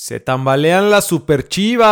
[0.00, 1.88] Se tambalean las superchivas.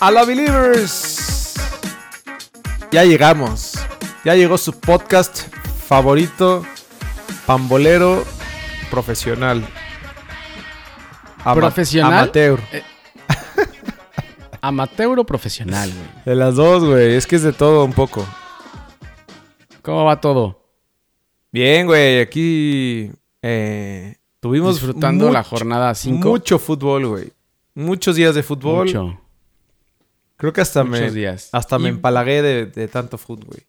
[0.00, 1.54] A la Believers.
[2.90, 3.72] Ya llegamos.
[4.24, 5.42] Ya llegó su podcast
[5.88, 6.64] favorito,
[7.46, 8.24] pambolero,
[8.90, 9.66] profesional.
[11.44, 12.12] Ama- ¿Profesional?
[12.14, 12.60] Amateur.
[14.64, 16.24] ¿Amateur o profesional, güey?
[16.24, 17.14] De las dos, güey.
[17.16, 18.26] Es que es de todo un poco.
[19.82, 20.58] ¿Cómo va todo?
[21.52, 22.20] Bien, güey.
[22.20, 23.10] Aquí
[23.42, 26.26] eh, tuvimos Disfrutando la jornada 5.
[26.26, 27.32] Mucho fútbol, güey.
[27.74, 28.86] Muchos días de fútbol.
[28.86, 29.20] Mucho.
[30.36, 31.50] Creo que hasta Muchos me días.
[31.52, 33.66] hasta me empalagué de, de tanto fútbol, güey.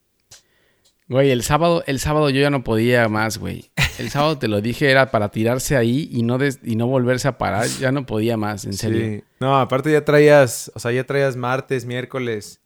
[1.08, 3.70] Güey, el sábado, el sábado yo ya no podía más, güey.
[4.00, 7.28] El sábado te lo dije, era para tirarse ahí y no, des- y no volverse
[7.28, 7.68] a parar.
[7.80, 9.20] Ya no podía más, en serio.
[9.20, 9.24] Sí.
[9.40, 12.60] No, aparte ya traías, o sea, ya traías martes, miércoles,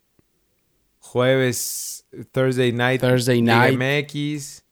[1.00, 3.78] jueves, Thursday night, Thursday night.
[3.78, 4.64] MX,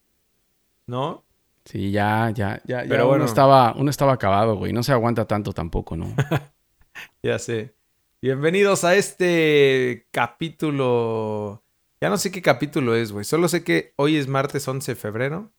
[0.87, 1.25] ¿no?
[1.67, 2.83] Sí, ya, ya, ya.
[2.85, 3.25] ya Pero uno bueno.
[3.27, 4.73] estaba, uno estaba acabado, güey.
[4.73, 6.15] No se aguanta tanto tampoco, ¿no?
[7.23, 7.75] Ya sé.
[8.21, 11.63] Bienvenidos a este capítulo.
[12.01, 13.25] Ya no sé qué capítulo es, güey.
[13.25, 15.53] Solo sé que hoy es martes 11 de febrero.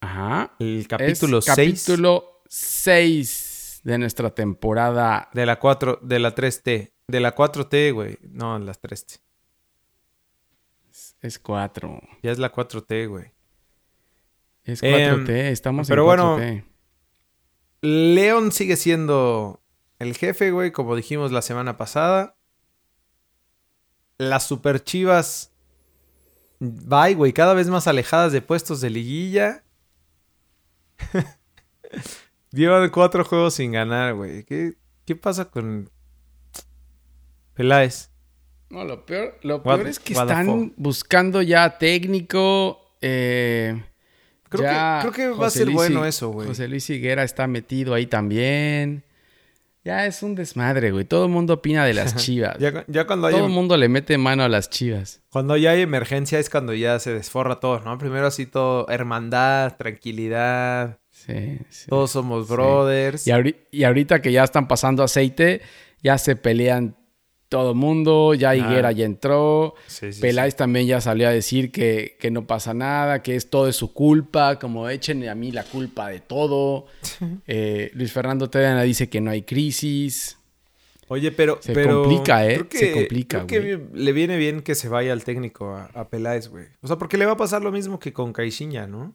[0.00, 0.54] Ajá.
[0.58, 5.30] El capítulo Es 6 Capítulo 6 de nuestra temporada.
[5.32, 6.92] de la 4, de la 3T.
[7.06, 8.18] De la 4T, güey.
[8.22, 9.20] No, las 3T.
[11.22, 12.00] Es 4.
[12.22, 13.32] Ya es la 4T, güey.
[14.64, 15.30] Es Em, 4T.
[15.50, 16.64] Estamos pero en bueno, 4T.
[17.82, 19.62] León sigue siendo
[20.00, 22.35] el jefe, güey, como dijimos la semana pasada.
[24.18, 25.52] Las super chivas.
[26.58, 29.62] Bye, güey, cada vez más alejadas de puestos de liguilla.
[32.52, 34.44] Llevan cuatro juegos sin ganar, güey.
[34.44, 35.90] ¿Qué, qué pasa con
[37.54, 38.10] Peláez?
[38.70, 42.96] No, lo peor, lo What- peor es que están buscando ya técnico.
[43.02, 43.82] eh,
[44.48, 46.48] Creo, ya que, creo que va a ser Luis bueno eso, güey.
[46.48, 49.04] José Luis Higuera está metido ahí también.
[49.86, 51.04] Ya es un desmadre, güey.
[51.04, 52.58] Todo el mundo opina de las chivas.
[52.58, 55.22] Ya, ya cuando, hay, Todo el mundo le mete mano a las chivas.
[55.30, 57.96] cuando ya hay emergencia es cuando ya se desforra todo, ¿no?
[57.96, 60.98] Primero así todo, hermandad, tranquilidad.
[61.10, 61.86] Sí, sí.
[61.88, 62.52] Todos somos Sí.
[62.52, 63.26] brothers.
[63.70, 65.62] Y ahorita que ya están pasando aceite,
[66.02, 66.96] ya se pelean
[67.48, 68.34] todo el mundo.
[68.34, 69.74] Ya Higuera ya entró.
[69.86, 73.48] Sí, sí, Peláez también ya salió a decir que, que no pasa nada, que es
[73.50, 76.86] todo es su culpa, como echen a mí la culpa de todo.
[77.46, 80.38] Eh, Luis Fernando Tedana dice que no hay crisis.
[81.08, 81.58] Oye, pero.
[81.60, 82.54] Se pero complica, ¿eh?
[82.54, 85.84] creo que- Se complica, creo que le viene bien que se vaya al técnico a,
[85.94, 86.66] a Peláez, güey.
[86.82, 89.14] O sea, porque le va a pasar lo mismo que con Caixinha, ¿no?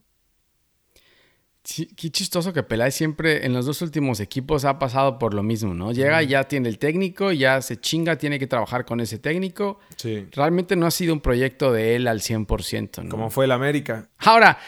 [1.64, 5.44] Sí, qué chistoso que Peláez siempre en los dos últimos equipos ha pasado por lo
[5.44, 5.92] mismo, ¿no?
[5.92, 9.78] Llega, ya tiene el técnico, ya se chinga, tiene que trabajar con ese técnico.
[9.96, 10.26] Sí.
[10.32, 13.08] Realmente no ha sido un proyecto de él al 100%, ¿no?
[13.10, 14.08] Como fue el América.
[14.18, 14.58] Ahora,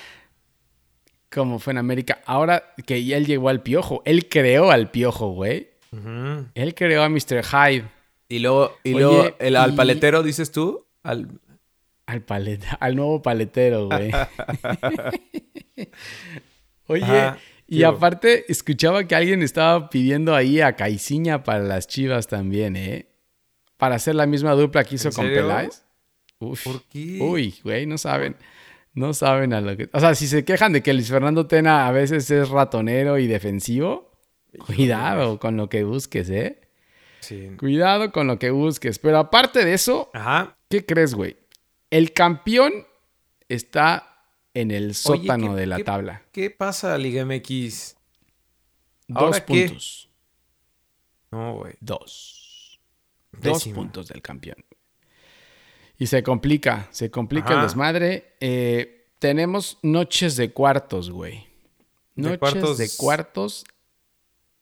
[1.33, 5.31] como fue en América, ahora que ya él llegó al piojo, él creó al piojo,
[5.33, 5.71] güey.
[5.91, 6.47] Ujú.
[6.55, 7.43] Él creó a Mr.
[7.45, 7.87] Hyde.
[8.29, 10.87] Y luego, y Oye, luego el, al y- paletero, dices tú.
[11.03, 11.29] Al...
[12.07, 14.11] Al, paleta, al nuevo paletero, güey.
[16.87, 17.89] Oye, Ajá, y tío.
[17.89, 23.07] aparte, escuchaba que alguien estaba pidiendo ahí a Caiciña para las chivas también, ¿eh?
[23.77, 25.43] Para hacer la misma dupla que hizo ¿En con serio?
[25.43, 25.85] Peláez.
[26.39, 26.65] Uf.
[26.65, 27.19] ¿Por qué?
[27.21, 28.37] Uy, güey, no saben.
[28.93, 29.89] No saben a lo que.
[29.93, 33.27] O sea, si se quejan de que Luis Fernando Tena a veces es ratonero y
[33.27, 34.13] defensivo,
[34.67, 36.61] cuidado con lo que busques, ¿eh?
[37.21, 37.51] Sí.
[37.59, 38.99] Cuidado con lo que busques.
[38.99, 40.57] Pero aparte de eso, Ajá.
[40.69, 41.37] ¿Qué crees, güey?
[41.91, 42.73] El campeón
[43.49, 44.14] está
[44.55, 46.23] en el sótano ¿qué- de la tabla.
[46.33, 47.97] ¿Qué pasa, Liga MX?
[49.09, 50.09] Dos puntos.
[51.31, 51.75] No, güey.
[51.81, 52.81] Dos.
[53.33, 54.65] Dos puntos del campeón.
[55.99, 58.35] Y se complica, se complica el desmadre.
[58.41, 61.47] Eh, tenemos noches de cuartos, güey.
[62.15, 63.65] De Noches cuartos- de cuartos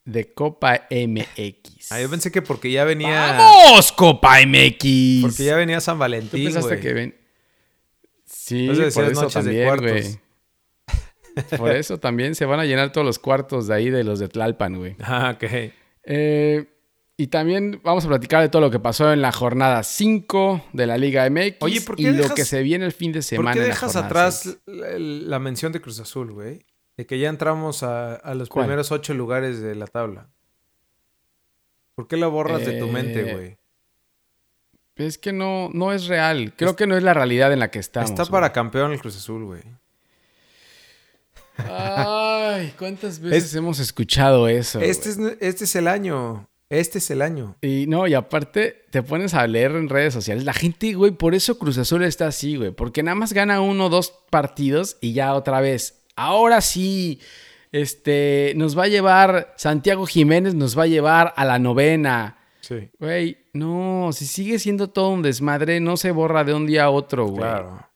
[0.04, 1.92] de Copa MX.
[1.92, 3.32] Ah, yo pensé que porque ya venía.
[3.36, 5.20] ¡Vamos, Copa MX!
[5.22, 6.80] Porque ya venía San ¿Tú Valentín, pensaste güey.
[6.80, 7.16] que ven?
[8.34, 10.04] Sí, Por eso por noches también, güey.
[11.58, 14.28] Por eso también se van a llenar todos los cuartos de ahí de los de
[14.28, 14.96] Tlalpan, güey.
[15.00, 15.44] Ah, ok.
[16.04, 16.66] Eh,
[17.16, 20.86] y también vamos a platicar de todo lo que pasó en la jornada 5 de
[20.86, 23.24] la Liga MX Oye, ¿por qué y lo que se viene el fin de ¿Por
[23.24, 23.52] semana.
[23.52, 26.66] qué en la dejas jornada atrás la, la mención de Cruz Azul, güey?
[26.96, 28.64] De que ya entramos a, a los ¿Cuál?
[28.66, 30.28] primeros ocho lugares de la tabla.
[31.94, 33.56] ¿Por qué la borras de tu mente, Eh, güey?
[34.96, 36.52] Es que no, no es real.
[36.56, 38.10] Creo que no es la realidad en la que estamos.
[38.10, 38.30] Está güey.
[38.32, 39.62] para campeón el Cruz Azul, güey.
[41.56, 44.80] Ay, ¿cuántas veces Es- hemos escuchado eso?
[44.80, 46.48] Este es, este es el año.
[46.68, 47.56] Este es el año.
[47.60, 50.44] Y no, y aparte te pones a leer en redes sociales.
[50.44, 52.70] La gente, güey, por eso Cruz Azul está así, güey.
[52.70, 56.02] Porque nada más gana uno o dos partidos y ya otra vez.
[56.16, 57.20] Ahora sí,
[57.72, 62.38] este, nos va a llevar, Santiago Jiménez nos va a llevar a la novena.
[62.62, 62.88] Sí.
[62.98, 66.90] Güey, no, si sigue siendo todo un desmadre, no se borra de un día a
[66.90, 67.38] otro, güey.
[67.40, 67.86] Claro.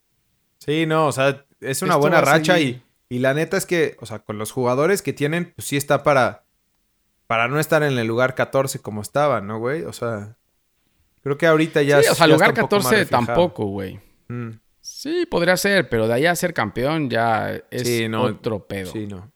[0.58, 3.96] Sí, no, o sea, es una Esto buena racha y, y la neta es que,
[4.00, 6.44] o sea, con los jugadores que tienen, pues sí está para,
[7.26, 9.82] para no estar en el lugar 14 como estaba, ¿no, güey?
[9.82, 10.36] O sea,
[11.22, 12.02] creo que ahorita ya...
[12.02, 13.26] sí, o sea, ya lugar está un poco más 14 reflejado.
[13.26, 14.00] tampoco, güey.
[14.28, 14.50] Mm,
[14.88, 18.92] Sí, podría ser, pero de ahí a ser campeón ya es Sí, no, otro pedo.
[18.92, 19.32] Sí, no.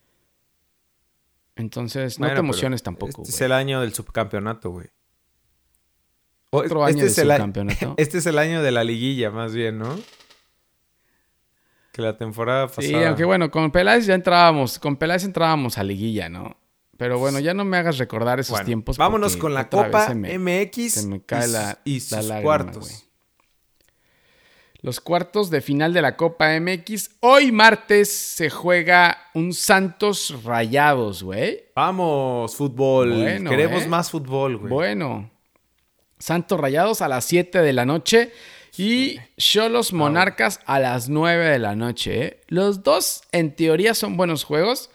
[1.57, 3.29] Entonces, no Bueno, te emociones tampoco, Este güey.
[3.29, 4.87] es el año del subcampeonato, güey.
[6.51, 7.95] Otro año este de es el a- subcampeonato.
[7.97, 9.97] Este es el año de la liguilla, más bien, ¿no?
[11.91, 12.87] Que la temporada pasada...
[12.87, 16.57] Sí, aunque bueno, con Peláez ya entrábamos, con Peláez entrábamos a liguilla, ¿no?
[16.97, 18.97] Pero bueno, ya no me hagas recordar esos Bueno, tiempos.
[18.97, 22.11] vámonos con la Copa me- MX se me cae y, la- sus- y la sus
[22.27, 23.05] lágrima, cuartos.
[24.83, 27.11] Los cuartos de final de la Copa MX.
[27.21, 31.63] Hoy martes se juega un Santos Rayados, güey.
[31.75, 33.13] Vamos, fútbol.
[33.13, 33.87] Bueno, Queremos ¿eh?
[33.87, 34.69] más fútbol, güey.
[34.71, 35.30] Bueno.
[36.21, 38.31] Santos Rayados a las 7 de la noche
[38.77, 42.23] y Cholos Monarcas a las 9 de la noche.
[42.23, 42.41] ¿eh?
[42.47, 44.89] Los dos, en teoría, son buenos juegos.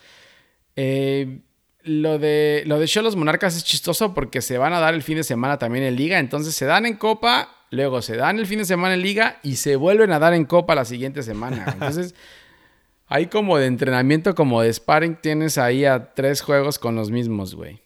[0.77, 1.41] Eh,
[1.83, 5.17] lo de lo de Cholos Monarcas es chistoso porque se van a dar el fin
[5.17, 6.19] de semana también en Liga.
[6.19, 9.57] Entonces se dan en Copa, luego se dan el fin de semana en Liga y
[9.57, 11.65] se vuelven a dar en Copa la siguiente semana.
[11.73, 12.15] Entonces,
[13.07, 17.55] ahí como de entrenamiento, como de sparring, tienes ahí a tres juegos con los mismos,
[17.55, 17.86] güey.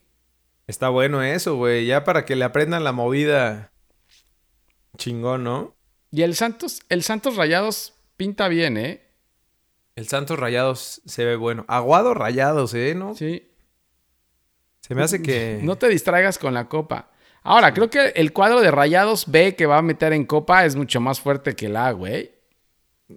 [0.70, 1.84] Está bueno eso, güey.
[1.84, 3.72] Ya para que le aprendan la movida.
[4.96, 5.74] Chingón, ¿no?
[6.12, 9.02] Y el Santos, el Santos Rayados pinta bien, ¿eh?
[9.96, 11.64] El Santos Rayados se ve bueno.
[11.66, 12.94] Aguado Rayados, ¿eh?
[12.94, 13.16] ¿No?
[13.16, 13.50] Sí.
[14.80, 15.58] Se me hace que...
[15.64, 17.10] No te distraigas con la copa.
[17.42, 20.76] Ahora, creo que el cuadro de Rayados B que va a meter en copa es
[20.76, 22.30] mucho más fuerte que el A, güey.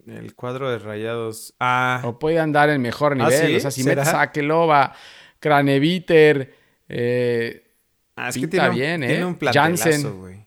[0.08, 1.54] El cuadro de Rayados...
[1.60, 3.48] Ah, O puede andar en mejor nivel.
[3.48, 3.56] ¿sí?
[3.58, 4.32] O sea, si metes a
[5.40, 6.63] Craneviter,
[6.96, 7.76] eh,
[8.16, 9.08] ah, es que tiene un, bien, ¿eh?
[9.08, 10.20] tiene un Jansen.
[10.20, 10.46] güey.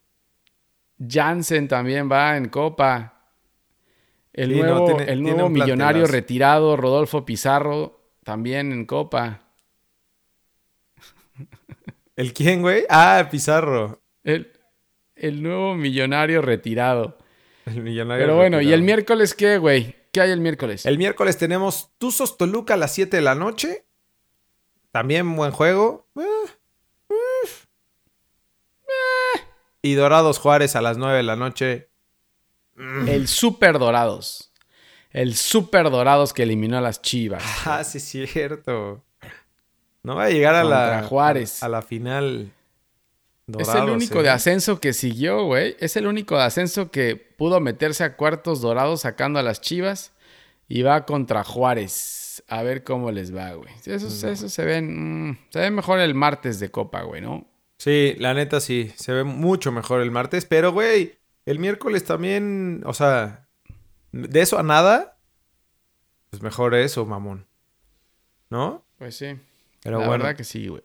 [1.08, 3.12] Jansen también va en copa.
[4.32, 6.12] El Sí, no, nuevo, tiene- el tiene nuevo un millonario plantelazo.
[6.12, 9.42] retirado, Rodolfo Pizarro, también en copa.
[12.16, 12.84] ¿El quién, güey?
[12.88, 14.00] Ah, Pizarro.
[14.24, 14.52] El,
[15.14, 17.18] el nuevo millonario retirado.
[17.66, 18.24] El millonario.
[18.24, 19.96] Pero bueno, ¿y el miércoles qué, güey?
[20.12, 20.86] ¿Qué hay el miércoles?
[20.86, 23.85] El miércoles tenemos Tuzos Toluca a las 7 de la noche.
[24.96, 26.06] También buen juego.
[29.82, 31.90] Y Dorados Juárez a las 9 de la noche.
[32.78, 34.54] El Super Dorados.
[35.10, 37.44] El Super Dorados que eliminó a las Chivas.
[37.66, 39.04] Ah, sí, es cierto.
[40.02, 41.62] No va a llegar a la, Juárez.
[41.62, 42.50] A, la final.
[43.58, 44.22] es el único ¿eh?
[44.22, 45.76] de ascenso que siguió, güey.
[45.78, 50.12] Es el único de ascenso que pudo meterse a cuartos dorados sacando a las Chivas.
[50.68, 52.25] Y va contra Juárez.
[52.48, 53.72] A ver cómo les va, güey.
[53.84, 55.28] Esos, esos se ven.
[55.30, 57.46] mm, se ven mejor el martes de Copa, güey, ¿no?
[57.78, 58.92] Sí, la neta sí.
[58.96, 60.44] Se ve mucho mejor el martes.
[60.46, 62.82] Pero, güey, el miércoles también.
[62.86, 63.46] O sea,
[64.12, 65.16] de eso a nada.
[66.30, 67.46] Pues mejor eso, mamón.
[68.50, 68.84] ¿No?
[68.98, 69.38] Pues sí.
[69.82, 70.24] Pero la bueno.
[70.24, 70.82] verdad que sí, güey.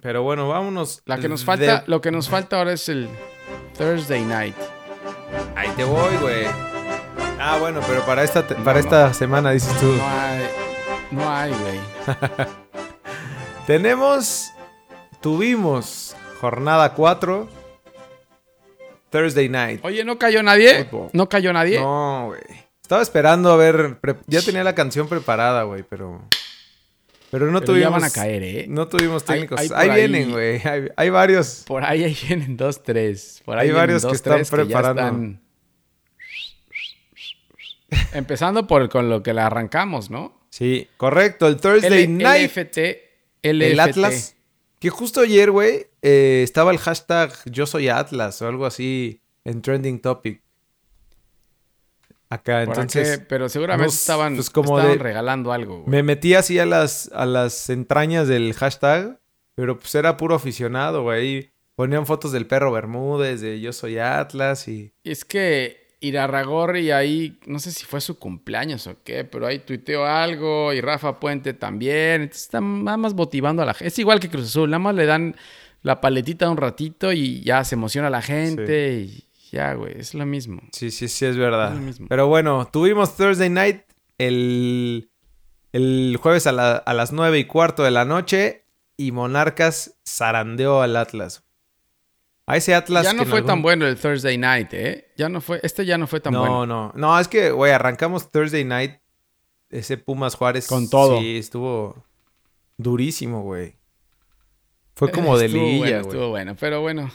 [0.00, 1.02] Pero bueno, vámonos.
[1.06, 3.08] La que nos de- falta, lo que nos falta ahora es el
[3.76, 4.54] Thursday night.
[5.56, 6.44] Ahí te voy, güey.
[7.40, 9.86] Ah, bueno, pero para esta, para esta semana dices tú.
[9.86, 10.67] No hay.
[11.10, 11.80] No hay, güey.
[13.66, 14.50] Tenemos,
[15.20, 17.48] tuvimos jornada 4,
[19.10, 19.80] Thursday night.
[19.84, 20.88] Oye, ¿no cayó nadie?
[21.12, 21.80] ¿No cayó nadie?
[21.80, 22.40] No, güey.
[22.82, 26.22] Estaba esperando a ver, ya tenía la canción preparada, güey, pero
[27.30, 28.66] pero no Pero tuvimos ya van a caer, ¿eh?
[28.68, 29.60] No tuvimos técnicos.
[29.60, 30.66] hay ahí, ahí- vienen, güey.
[30.66, 31.64] Hay, hay varios.
[31.66, 33.42] Por ahí, ahí vienen dos, tres.
[33.44, 35.02] Por ahí Hay varios que están preparando.
[35.02, 35.42] están-
[38.14, 40.37] Empezando por con lo que le arrancamos, ¿no?
[40.50, 42.50] Sí, correcto, el Thursday L- night.
[42.56, 42.78] LFT.
[43.42, 43.78] El.
[43.80, 44.34] Atlas.
[44.80, 49.60] Que justo ayer, güey, eh, estaba el hashtag Yo soy Atlas o algo así en
[49.62, 50.40] Trending Topic.
[52.30, 53.22] Acá, ¿Por entonces?
[53.28, 55.88] Pero seguramente nos- estaban, pues, como estaban de- regalando algo, güey.
[55.90, 59.18] me metí así a las, a las entrañas del hashtag,
[59.54, 61.52] pero pues era puro aficionado, güey.
[61.74, 64.92] Ponían fotos del perro Bermúdez, de Yo soy Atlas y...
[65.04, 70.06] Es que Irarragorri ahí, no sé si fue su cumpleaños o qué, pero ahí tuiteó
[70.06, 72.22] algo y Rafa Puente también.
[72.22, 73.88] Entonces están nada más motivando a la gente.
[73.88, 75.34] Es igual que Cruz Azul, nada más le dan
[75.82, 80.24] la paletita un ratito y ya se emociona la gente y ya, güey, es lo
[80.26, 80.60] mismo.
[80.72, 81.72] Sí, sí, sí, es verdad.
[81.72, 82.06] Es lo mismo.
[82.08, 83.82] Pero bueno, tuvimos Thursday Night
[84.18, 85.10] el,
[85.72, 88.64] el jueves a, la- a las nueve y cuarto de la noche
[88.96, 91.44] y Monarcas zarandeó al Atlas.
[92.48, 93.04] A ese Atlas.
[93.04, 95.08] Ya no que fue algún- tan bueno el Thursday night, ¿eh?
[95.16, 96.66] Ya no fue, este ya no fue tan no, bueno.
[96.66, 96.92] no.
[96.96, 98.92] No, es que, güey, arrancamos Thursday night.
[99.70, 100.66] Ese Pumas Juárez.
[100.66, 101.18] Con todo.
[101.20, 102.04] Sí, estuvo
[102.78, 103.74] durísimo, güey.
[104.94, 106.08] Fue como de Estuvo liguilla, bueno, güey.
[106.16, 107.10] Estuvo bueno, pero bueno.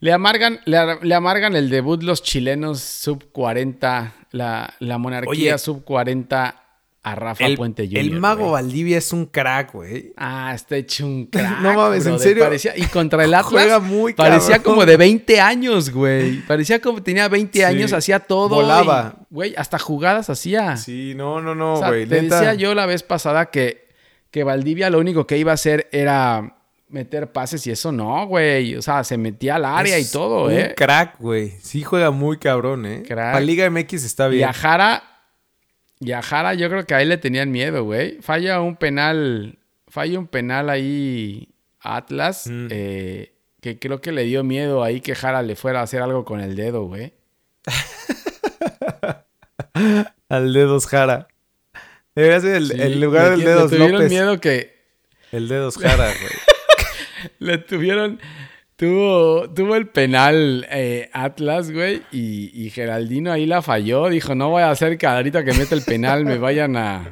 [0.00, 5.54] Le amargan, le, ar- le amargan el debut los chilenos sub 40, la, la monarquía
[5.54, 5.58] Oye.
[5.58, 6.62] sub 40
[7.08, 7.98] a Rafa El, Puente Jr.
[8.00, 8.50] el mago.
[8.50, 10.12] Valdivia es un crack, güey.
[10.16, 11.60] Ah, está hecho un crack.
[11.60, 12.42] No mames, ¿en serio?
[12.44, 13.52] Parecía- y contra el Atlas.
[13.52, 14.74] Juega muy Parecía cabrón.
[14.74, 16.40] como de 20 años, güey.
[16.46, 17.64] Parecía como tenía 20 Sí.
[17.64, 18.48] años, hacía todo.
[18.48, 19.14] Volaba.
[19.20, 20.76] y, Güey, hasta jugadas hacía.
[20.76, 22.06] Sí, no, no, no, O sea, güey.
[22.06, 22.40] te neta.
[22.40, 23.86] decía yo la vez pasada que,
[24.32, 26.56] que Valdivia lo único que iba a hacer era
[26.88, 28.74] meter pases y eso no, güey.
[28.76, 30.74] O sea, se metía al área Es y todo, un ¿eh?
[30.76, 31.52] crack, güey.
[31.60, 33.02] Sí juega muy cabrón, ¿eh?
[33.06, 33.34] Crack.
[33.34, 34.48] La Liga MX está Y bien.
[34.48, 35.02] a Jara,
[36.00, 38.18] y a Jara yo creo que ahí le tenían miedo, güey.
[38.22, 41.48] Falla un penal, falla un penal ahí
[41.80, 42.66] Atlas, Mm.
[42.70, 46.24] eh, que creo que le dio miedo ahí que Jara le fuera a hacer algo
[46.24, 47.12] con el dedo, güey.
[50.28, 51.28] Al dedos Jara.
[52.14, 54.10] Debería ser el, Sí, el lugar le- del le dedos tuvieron López.
[54.10, 54.76] miedo que
[55.32, 56.32] El dedos Jara, güey.
[57.38, 58.20] le tuvieron...
[58.76, 64.08] Tuvo, tuvo el penal eh, Atlas, güey, y, y Geraldino ahí la falló.
[64.10, 67.10] Dijo, no voy a hacer que ahorita que meta el penal me vayan a...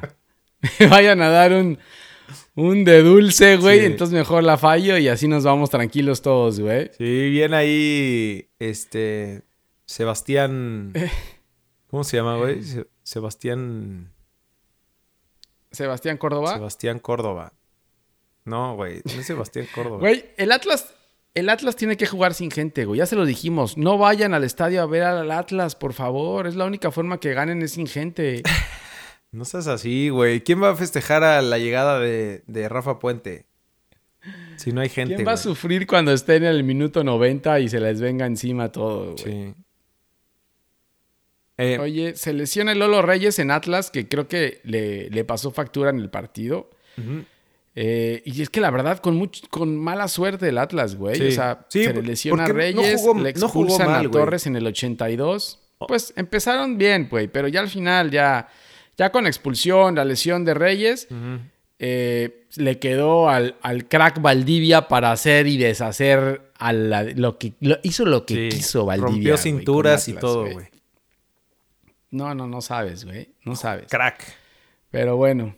[0.79, 1.77] Me vayan a dar un,
[2.55, 3.81] un de dulce, güey.
[3.81, 3.85] Sí.
[3.85, 6.89] Entonces mejor la fallo y así nos vamos tranquilos todos, güey.
[6.97, 9.43] Sí, bien ahí, este,
[9.85, 10.91] Sebastián,
[11.87, 12.63] ¿cómo se llama, güey?
[12.63, 14.11] Se- Sebastián,
[15.71, 16.53] Sebastián Córdoba.
[16.55, 17.53] Sebastián Córdoba.
[18.45, 19.99] No, güey, no es Sebastián Córdoba.
[19.99, 20.93] Güey, el Atlas...
[21.35, 22.97] El Atlas tiene que jugar sin gente, güey.
[22.99, 23.77] Ya se lo dijimos.
[23.77, 26.47] No vayan al estadio a ver al Atlas, por favor.
[26.47, 28.41] Es la única forma que ganen es sin gente.
[29.31, 30.45] No seas así, güey.
[30.45, 33.47] ¿Quién va a festejar a la llegada de, de Rafa Puente?
[34.55, 37.67] Si no hay gente, ¿Quién va a sufrir cuando estén en el minuto 90 y
[37.67, 39.17] se les venga encima todo, güey?
[39.17, 39.53] Sí.
[41.57, 45.51] Eh, Oye, se lesiona el Lolo Reyes en Atlas, que creo que le, le pasó
[45.51, 46.69] factura en el partido.
[46.97, 47.25] ujú.
[47.77, 51.15] Eh, y es que la verdad, con, much- con mala suerte el Atlas, güey.
[51.17, 51.27] Sí.
[51.27, 54.05] O sea, Sí, se le lesiona a porque no Reyes, jugó- le no expulsan mal,
[54.05, 54.11] a.
[54.11, 55.59] Torres en el 82.
[55.87, 58.47] Pues empezaron bien, güey, pero ya al final, ya,
[58.97, 61.09] ya con expulsión, la lesión de Reyes,
[61.79, 67.53] eh, le quedó al, al crack Valdivia para hacer y deshacer a la- lo que
[67.59, 69.11] lo- hizo lo que Sí, quiso Valdivia.
[69.11, 70.67] Rompió cinturas y todo, güey.
[72.11, 73.29] No, no, no sabes, güey.
[73.43, 73.87] No sabes.
[73.89, 74.23] Crack.
[74.91, 75.53] Pero bueno.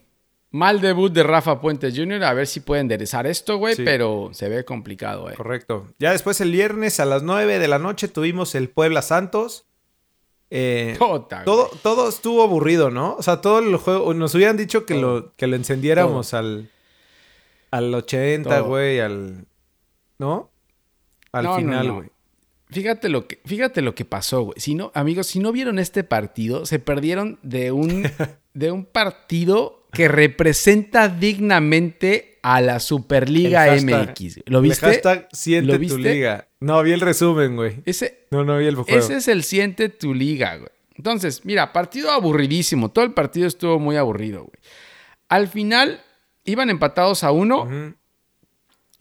[0.51, 2.23] Mal debut de Rafa Puentes Jr.
[2.23, 3.75] A ver si puede enderezar esto, güey.
[3.75, 3.83] Sí.
[3.83, 5.33] Pero se ve complicado, eh.
[5.35, 5.87] Correcto.
[5.99, 9.65] Ya después el viernes a las 9 de la noche tuvimos el Puebla Santos.
[10.49, 11.21] Eh, güey.
[11.43, 13.15] todo, todo estuvo aburrido, ¿no?
[13.15, 14.13] O sea, todo el juego.
[14.13, 16.71] Nos hubieran dicho que, lo, que lo encendiéramos al,
[17.71, 18.67] al 80, Todo.
[18.69, 19.45] güey, al.
[20.17, 20.49] ¿No?
[21.33, 21.95] Al No, final, no.
[21.97, 22.09] güey.
[22.69, 24.59] Fíjate lo que, fíjate lo que pasó, güey.
[24.59, 28.03] Si no, amigos, si no vieron este partido, se perdieron de un,
[28.53, 34.39] de un partido que representa dignamente a la Superliga El hashtag- MX.
[34.45, 34.85] ¿Lo El viste?
[34.85, 36.47] hashtag siente ¿Lo tu liga.
[36.59, 37.81] No, vi el resumen, güey.
[37.85, 38.97] Ese, No, no vi el juego.
[38.97, 40.69] Ese es el siente tu liga, güey.
[40.95, 42.89] Entonces, mira, partido aburridísimo.
[42.89, 44.55] Todo el partido estuvo muy aburrido, güey.
[45.29, 46.01] Al final,
[46.45, 47.67] iban empatados a uno.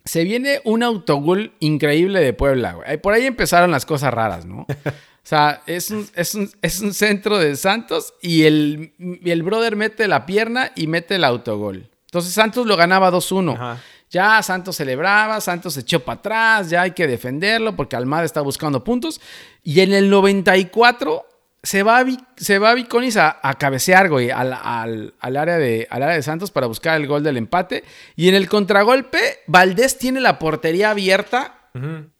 [0.05, 2.97] Se viene un autogol increíble de Puebla, güey.
[2.97, 4.65] Por ahí empezaron las cosas raras, ¿no?
[5.27, 8.93] O sea, es un, es un- es un centro de Santos y el,
[9.25, 11.89] el brother mete la pierna y mete el autogol.
[12.05, 13.53] Entonces Santos lo ganaba 2-1.
[13.55, 13.81] Ajá.
[14.09, 18.39] Ya Santos celebraba, Santos se echó para atrás, ya hay que defenderlo porque Almada está
[18.39, 19.19] buscando puntos.
[19.63, 21.25] Y en el 94
[21.61, 22.05] se va,
[22.37, 26.23] se va Viconis a, a cabecear, güey, al, al- al área de, al área de
[26.23, 27.83] Santos para buscar el gol del empate.
[28.15, 31.67] Y en el contragolpe, Valdés tiene la portería abierta.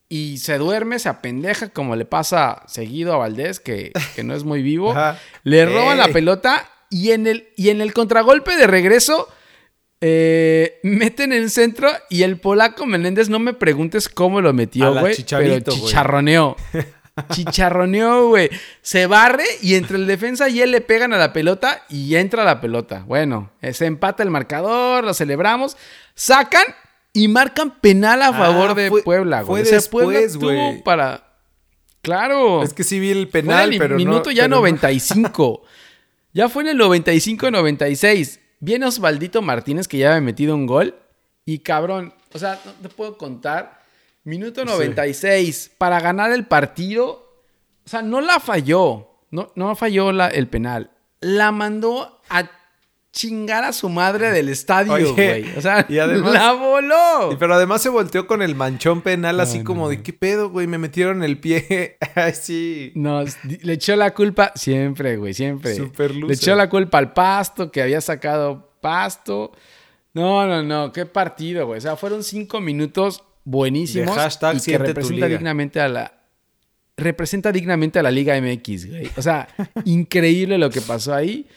[0.09, 4.43] Y se duerme, se apendeja, como le pasa seguido a Valdés, que, que no es
[4.43, 4.95] muy vivo.
[5.43, 9.27] Le roban la pelota y en el, y en el contragolpe de regreso
[9.99, 14.93] eh, meten en el centro y el polaco Menéndez, no me preguntes cómo lo metió,
[14.93, 16.55] güey, pero chicharroneó.
[17.31, 18.49] Chicharroneó, güey.
[18.83, 22.43] Se barre y entre el defensa y él le pegan a la pelota y entra
[22.43, 23.03] la pelota.
[23.07, 25.77] Bueno, se empata el marcador, lo celebramos.
[26.13, 26.63] Sacan
[27.23, 29.47] y marcan penal a Ah, favor de fue- Puebla, güey.
[29.47, 30.83] fue O sea, después, güey.
[30.83, 31.23] para...
[32.01, 32.63] Claro.
[32.63, 35.61] Es que sí vi el penal, el pero no- minuto ya pero no- 95.
[36.33, 38.39] ya fue en el 95-96.
[38.59, 40.95] Viene Osvaldito Martínez que ya había metido un gol.
[41.45, 43.81] Y cabrón, o sea, no te puedo contar.
[44.23, 47.25] Minuto 96 para ganar el partido.
[47.85, 49.07] O sea, no la falló.
[49.31, 50.91] No, no falló la- el penal.
[51.19, 52.49] La mandó a
[53.17, 55.57] chingar a su madre del estadio, Oye, güey.
[55.57, 57.35] O sea, y además- la voló.
[57.39, 60.03] Pero además se volteó con el manchón penal, así No, como no, de no.
[60.03, 61.97] qué pedo, güey, me metieron el pie.
[62.15, 62.91] Ay, sí.
[62.95, 65.73] Nos di- le echó la culpa siempre, güey, siempre.
[65.75, 69.51] Super le echó la culpa al pasto, que había sacado pasto.
[70.13, 71.79] No, no, no, qué partido, güey.
[71.79, 76.13] O sea, fueron cinco minutos buenísimos De hashtag y que representa dignamente a la
[76.95, 79.09] representa dignamente a la Liga MX, güey.
[79.17, 79.47] O sea,
[79.85, 81.47] increíble lo que pasó ahí.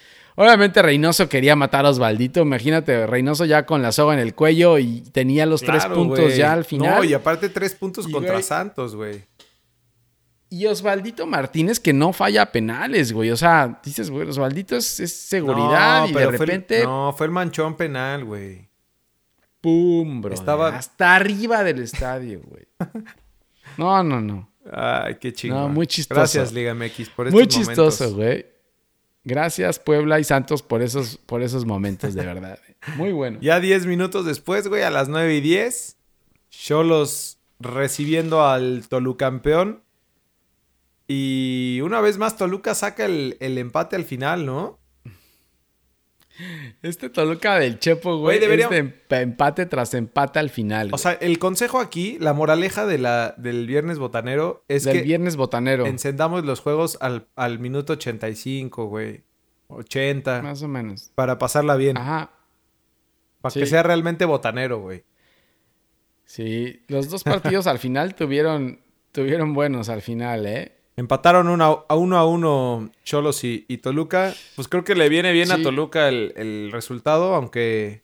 [0.43, 2.41] Obviamente Reynoso quería matar a Osvaldito.
[2.41, 6.55] Imagínate, Reynoso ya con la soga en el cuello y tenía los tres puntos ya
[6.55, 6.97] al final.
[6.97, 9.23] No, y aparte tres puntos Y, contra Santos, güey.
[10.49, 13.31] Y Osvaldito Martínez que no falla penales, güey.
[13.31, 16.85] O sea, dices, güey, Osvaldito es, es seguridad No, y de pero fue el- repente,
[16.85, 18.71] no, fue el manchón penal, güey.
[19.61, 20.33] ¡pum, bro!
[20.33, 22.67] Estaba- Hasta arriba del estadio, güey.
[23.77, 24.51] No, no, no.
[24.73, 25.59] Ay, qué chingón.
[25.61, 26.19] No, muy chistoso.
[26.19, 28.45] Gracias, Liga MX, por estos Muy chistoso, güey.
[29.25, 32.59] Gracias, Puebla y Santos, por esos, por esos momentos, de verdad.
[32.97, 33.39] Muy bueno.
[33.41, 35.97] Ya 10 minutos después, güey, a las 9 y 10,
[36.51, 39.83] Cholos recibiendo al Tolucampeón.
[41.07, 44.80] Y una vez más, Toluca saca el, el empate al final, ¿no?
[46.83, 50.89] Este Toluca del Chepo, güey, debería- es de emp- empate tras empate al final.
[50.89, 50.99] O güey.
[51.03, 55.37] sea, el consejo aquí, la moraleja de la, del viernes botanero es del que viernes
[55.37, 55.87] botanero.
[55.87, 59.25] encendamos los juegos al, al minuto 85, güey.
[59.69, 61.13] 80, Más o menos.
[61.15, 61.97] para pasarla bien.
[61.97, 62.31] Ajá.
[63.41, 63.61] para sí.
[63.61, 65.05] que sea realmente botanero, güey.
[66.25, 68.81] Sí, los dos partidos al final tuvieron,
[69.13, 70.77] tuvieron buenos al final, ¿eh?
[70.97, 74.35] Empataron a uno, a uno Cholos y, y Toluca.
[74.57, 75.63] Pues creo que le viene bien a.
[75.63, 78.03] Toluca el, el resultado, aunque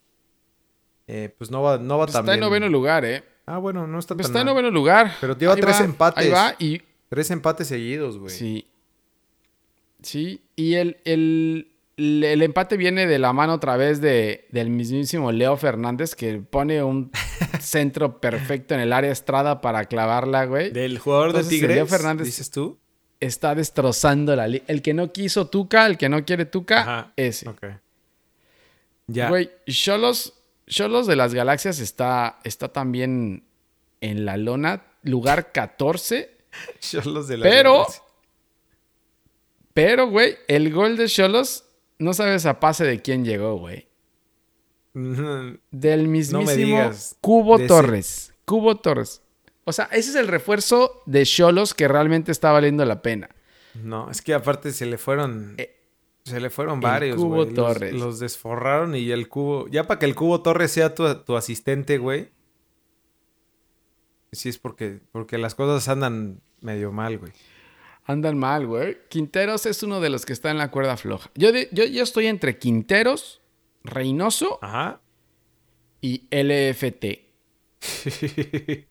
[1.06, 2.48] eh, pues no va, no va Pues tan está en bien.
[2.48, 3.22] noveno lugar, ¿eh?
[3.44, 5.12] Ah, bueno, no está Pues tan está en noveno lugar.
[5.20, 6.24] Pero lleva Ahí tres va, empates.
[6.24, 6.82] Ahí va y...
[7.08, 8.34] Tres empates seguidos, güey.
[8.34, 8.66] Sí.
[10.02, 10.40] Sí.
[10.56, 15.56] Y el, el, el- empate viene de la mano otra vez de, del mismísimo Leo
[15.56, 17.10] Fernández que pone un
[17.60, 20.70] centro perfecto en el área estrada para clavarla, güey.
[20.70, 22.78] Del jugador Entonces, de el Leo Tigres, Fernández- dices tú.
[23.18, 24.64] Está destrozando la liga.
[24.68, 27.12] El que no quiso Tuca, el que no quiere Tuca, Ajá.
[27.16, 27.48] ese.
[27.48, 27.64] Ok.
[29.06, 29.30] Ya.
[29.30, 30.34] Güey, Cholos,
[30.66, 33.44] Cholos de las Galaxias está, está también
[34.02, 36.30] en la lona, lugar 14.
[36.80, 37.86] Cholos de la Pero,
[39.72, 41.64] pero, güey, el gol de Cholos,
[41.98, 43.88] no sabes a pase de quién llegó, güey.
[45.70, 47.74] Del mismísimo digas Cubo de ese.
[47.74, 48.34] Torres.
[48.46, 49.22] Cubo Torres.
[49.64, 53.28] O sea, ese es el refuerzo de Cholos que realmente está valiendo la pena.
[53.74, 55.54] No, es que aparte se le fueron.
[55.58, 55.76] Eh,
[56.24, 57.44] se le fueron varios, Cubo.
[57.44, 57.92] Los- Torres.
[57.92, 59.68] Los, desforraron y el cubo.
[59.68, 62.30] Ya para que el cubo Torres sea tu, tu asistente, güey.
[64.32, 67.32] Sí, es porque, porque las cosas andan medio mal, güey.
[68.06, 68.98] Andan mal, güey.
[69.08, 71.30] Quinteros es uno de los que está en la cuerda floja.
[71.34, 73.42] Yo, de- yo, yo estoy entre Quinteros,
[73.82, 75.00] Reynoso Ajá.
[76.00, 77.26] y LFT.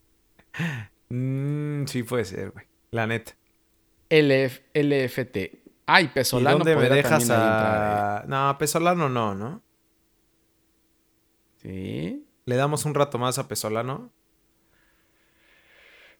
[1.09, 2.65] Mm, sí puede ser, güey.
[2.91, 3.33] La neta.
[4.09, 5.37] LF, LFT.
[5.85, 6.57] Ay, ¿Y Pesolano.
[6.57, 8.25] dónde me dejas ahí entrar, a...?
[8.27, 9.61] No, Pesolano no, ¿no?
[11.63, 12.11] ¿eh?
[12.17, 12.25] Sí.
[12.45, 14.11] Le damos un rato más a Pesolano.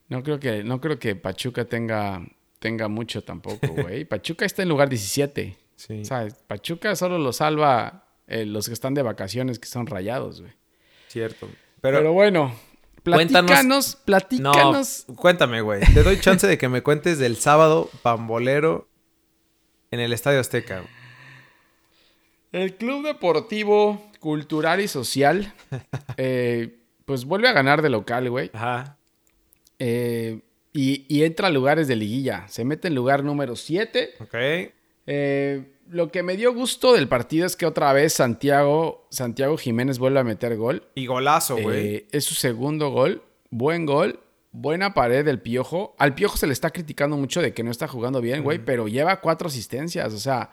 [0.07, 2.23] No creo que, no creo que Pachuca tenga,
[2.59, 4.05] tenga mucho tampoco, güey.
[4.05, 5.57] Pachuca está en lugar 17.
[5.75, 6.01] Sí.
[6.01, 10.41] O sea, Pachuca solo lo salva eh, los que están de vacaciones, que son rayados,
[10.41, 10.53] güey.
[11.07, 11.47] Cierto.
[11.81, 12.55] Pero, Pero, bueno,
[13.03, 15.05] Cuéntanos- platícanos, no, platícanos.
[15.15, 15.81] cuéntame, güey.
[15.93, 18.87] Te doy chance de que me cuentes del sábado pambolero
[19.91, 20.79] en el Estadio Azteca.
[20.79, 20.89] güey.
[22.51, 25.53] El Club Deportivo Cultural y Social,
[26.17, 28.49] eh, pues vuelve a ganar de local, güey.
[28.53, 28.97] Ajá.
[29.77, 30.39] Eh,
[30.75, 32.45] y, y entra a lugares de liguilla.
[32.49, 34.15] Se mete en lugar número 7.
[34.19, 34.35] Ok.
[35.07, 39.99] Eh, lo que me dio gusto del partido es que otra vez Santiago, Santiago Jiménez
[39.99, 40.83] vuelve a meter gol.
[40.93, 41.95] Y golazo, güey.
[41.95, 43.23] Eh, es su segundo gol.
[43.51, 44.19] Buen gol.
[44.51, 45.95] Buena pared del Piojo.
[45.97, 48.89] Al Piojo se le está criticando mucho de que no está jugando bien, güey, pero
[48.89, 50.13] lleva cuatro asistencias.
[50.13, 50.49] O sea,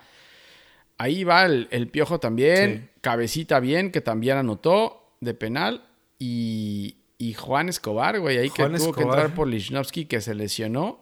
[0.99, 2.91] ahí va el, el Piojo también.
[2.95, 2.99] Sí.
[3.01, 5.89] Cabecita bien, que también anotó de penal.
[6.21, 10.35] Y, y Juan Escobar, güey, ahí Juan que tuvo que entrar por Lichnowsky, que se
[10.35, 11.01] lesionó.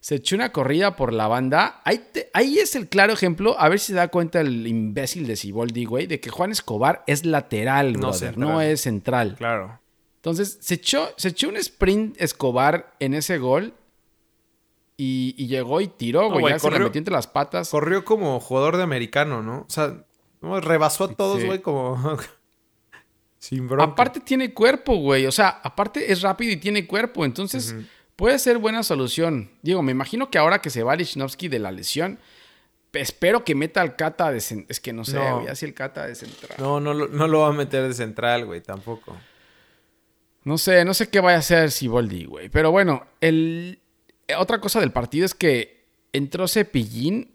[0.00, 1.82] Se echó una corrida por la banda.
[1.84, 3.54] Ahí, te- ahí es el claro ejemplo.
[3.58, 7.04] A ver si se da cuenta el imbécil de Siboldi, güey, de que Juan Escobar
[7.06, 8.48] es lateral, No brother, central.
[8.48, 9.34] no es central.
[9.36, 9.78] Claro.
[10.16, 13.74] Entonces, se echó, se echó un sprint Escobar en ese gol
[14.96, 16.48] y, y llegó y tiró, güey.
[16.48, 17.68] ya se corrió- metió entre las patas.
[17.70, 19.60] Corrió como jugador de americano, ¿no?
[19.68, 20.04] O sea,
[20.40, 21.46] rebasó a todos, Sí.
[21.46, 22.18] güey, como...
[23.40, 23.90] Sin bronca.
[23.92, 25.26] Aparte tiene cuerpo, güey.
[25.26, 27.24] O sea, aparte es rápido y tiene cuerpo.
[27.24, 27.74] Entonces,
[28.14, 29.50] puede ser buena solución.
[29.62, 32.18] Digo, me imagino que ahora que se va Lichnowsky de la lesión,
[32.92, 35.36] espero que meta al Cata de cen- Es que no sé, No.
[35.40, 36.54] güey, así el Cata de central.
[36.58, 39.16] No, no, lo- no lo va a meter de central, güey, tampoco.
[40.44, 42.48] No sé, no sé qué vaya a hacer Siboldi, güey.
[42.50, 43.78] Pero bueno, el...
[44.38, 47.34] otra cosa del partido es que entró Cepillín.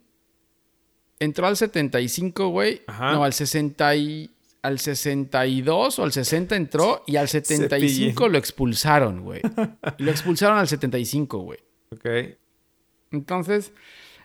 [1.19, 2.81] Entró al 75, güey.
[2.87, 3.13] Ajá.
[3.13, 4.31] No, al 60 y...
[4.65, 8.31] Al 62 o al 60 entró y al 75 Cepillín.
[8.31, 9.41] lo expulsaron, güey.
[9.99, 11.59] Lo expulsaron al 75, güey.
[11.91, 12.37] Ok.
[13.11, 13.71] Entonces,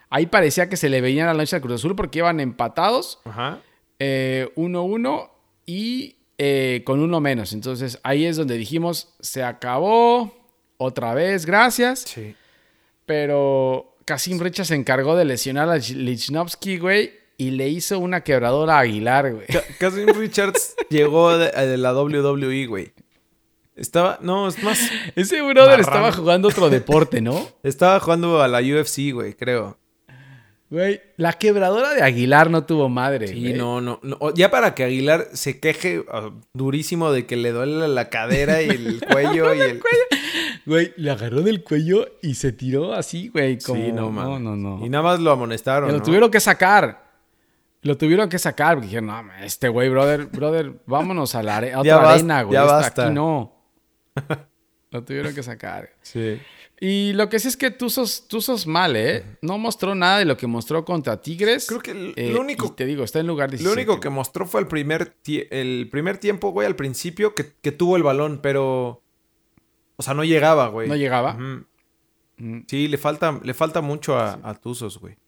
[0.09, 3.21] ahí parecía que se le veía la noche al Cruz Azul porque iban empatados.
[3.25, 3.61] Ajá.
[3.99, 5.31] eh, 1-1
[5.67, 7.53] y eh, con uno menos.
[7.53, 10.35] Entonces ahí es donde dijimos, se acabó,
[10.79, 12.01] otra vez, gracias.
[12.01, 12.35] Sí.
[13.05, 18.77] Pero Kasim Richard se encargó de lesionar a Lichnowsky, güey, y le hizo una quebradora
[18.77, 19.47] a Aguilar, güey.
[19.47, 22.93] Ca- Casim Richards llegó de, de la WWE, güey.
[23.75, 24.79] Estaba, no, es más,
[25.17, 25.81] Ese brother Marrano.
[25.83, 27.49] estaba jugando otro deporte, ¿no?
[27.63, 29.79] estaba jugando a la UFC, güey, creo.
[30.69, 33.29] Güey, la quebradora de Aguilar no tuvo madre.
[33.29, 33.55] Sí, güey.
[33.55, 33.99] no, no,
[34.35, 38.69] Ya para que Aguilar se queje ah, durísimo de que le duele la cadera y
[38.69, 39.83] el cuello y el...
[40.67, 43.59] Güey, le agarró del cuello y se tiró así, güey.
[43.59, 43.83] Como...
[43.83, 44.45] Sí, no, no, man.
[44.45, 44.85] no, no.
[44.85, 46.03] Y nada más lo amonestaron, lo ¿no?
[46.05, 47.10] tuvieron que sacar.
[47.83, 48.75] Lo tuvieron que sacar.
[48.75, 52.43] Porque dijeron, no, este güey, brother, brother, vámonos a la are- a otra Ya arena,
[52.43, 52.55] güey.
[52.55, 53.05] ya Esta basta.
[53.07, 53.53] Aquí no.
[54.91, 55.91] lo tuvieron que sacar.
[56.03, 56.41] Sí.
[56.83, 59.25] Y lo que sí es que tú sos, tú sos mal, ¿eh?
[59.43, 61.67] No mostró nada de lo que mostró contra Tigres.
[61.67, 63.69] Creo que el- Eh, lo único- te digo, está en lugar 17.
[63.69, 65.15] Lo único que mostró fue el primer,
[65.51, 69.03] el primer tiempo, güey, al principio, que, que tuvo el balón, pero...
[69.97, 70.89] O sea, no llegaba, güey.
[70.89, 71.35] No llegaba.
[71.35, 72.65] Mm.
[72.67, 75.19] Sí, le falta, le falta mucho a, a Tuzos, güey.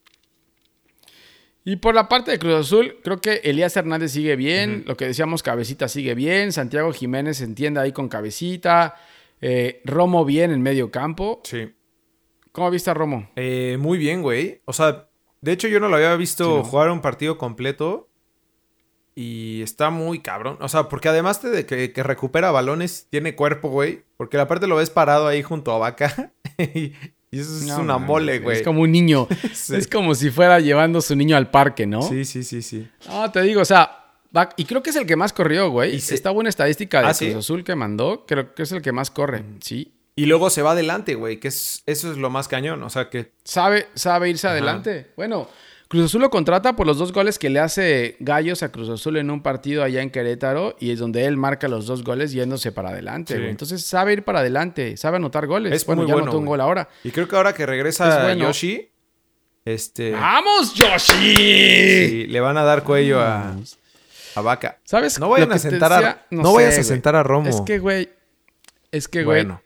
[1.64, 4.82] Y por la parte de Cruz Azul, creo que Elías Hernández sigue bien.
[4.86, 6.52] Lo que decíamos, Cabecita sigue bien.
[6.52, 8.96] Santiago Jiménez se entiende ahí con Cabecita.
[9.40, 11.40] Eh, Romo bien en medio campo.
[11.44, 11.72] Sí.
[12.50, 13.30] ¿Cómo viste a Romo?
[13.36, 14.60] Eh, muy bien, güey.
[14.64, 15.08] O sea,
[15.40, 16.64] de hecho yo no lo había visto Sí, ¿no?
[16.64, 18.08] jugar un partido completo.
[19.14, 20.56] Y está muy cabrón.
[20.60, 24.04] O sea, porque además de que, que recupera balones, tiene cuerpo, güey.
[24.16, 26.32] Porque aparte lo ves parado ahí junto a Vaca.
[26.58, 26.92] y
[27.32, 28.58] y eso es No, una mole, güey.
[28.58, 29.26] Es como un niño.
[29.52, 29.74] Sí.
[29.74, 32.02] Es como si fuera llevando a su niño al parque, ¿no?
[32.02, 32.88] Sí, sí, sí, sí.
[33.08, 33.98] No, te digo, o sea,
[34.56, 35.96] y creo que es el que más corrió, güey.
[35.96, 37.32] Y se- Está buena estadística de Ah, Cruz ¿sí?
[37.32, 38.24] Azul que mandó.
[38.26, 39.92] Creo que es el que más corre, sí.
[40.14, 41.40] Y luego se va adelante, güey.
[41.40, 42.82] Que es, eso es lo más cañón.
[42.82, 45.10] O sea, que Sabe, sabe irse adelante.
[45.16, 45.48] Bueno,
[45.92, 49.18] Cruz Azul lo contrata por los dos goles que le hace Gallos a Cruz Azul
[49.18, 52.72] en un partido allá en Querétaro y es donde él marca los dos goles yéndose
[52.72, 53.36] para adelante.
[53.36, 53.42] Sí.
[53.44, 55.70] Entonces sabe ir para adelante, sabe anotar goles.
[55.74, 56.88] Es bueno, muy ya bueno, anotó un gol ahora.
[57.04, 58.46] Y creo que ahora que regresa Es bueno.
[58.46, 58.88] Yoshi,
[59.66, 61.36] este, ¡Vamos, Yoshi!
[61.36, 63.54] sí, le van a dar cuello a,
[64.34, 64.78] a Vaca.
[64.84, 65.20] ¿Sabes?
[65.20, 67.50] No vayan a sentar a, no, sé, vayas a sentar a Romo.
[67.50, 68.08] Es que, güey,
[68.90, 69.60] es que, güey, bueno,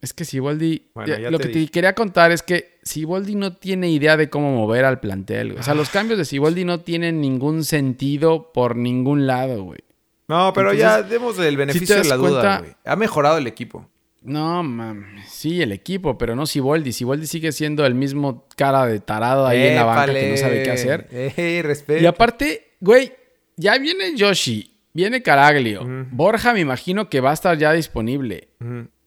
[0.00, 4.16] es que ya- ya lo que te quería contar es que Siboldi no tiene idea
[4.16, 5.48] de cómo mover al plantel.
[5.52, 5.60] güey.
[5.60, 9.80] O sea, los cambios de Siboldi no tienen ningún sentido por ningún lado, güey.
[10.28, 12.72] no, pero ya demos el beneficio de la duda, cuenta- güey.
[12.84, 13.88] Ha mejorado el equipo.
[14.22, 15.30] No, mames.
[15.30, 16.92] Sí, el equipo, pero no Siboldi.
[16.92, 20.62] Siboldi sigue siendo el mismo cara de tarado ahí en la banca que no sabe
[20.62, 21.08] qué hacer.
[21.10, 22.02] Eh, respeto.
[22.02, 23.12] Y aparte, güey,
[23.56, 25.86] ya viene Yoshi, viene Caraglio.
[26.10, 28.48] Borja me imagino que va a estar ya disponible.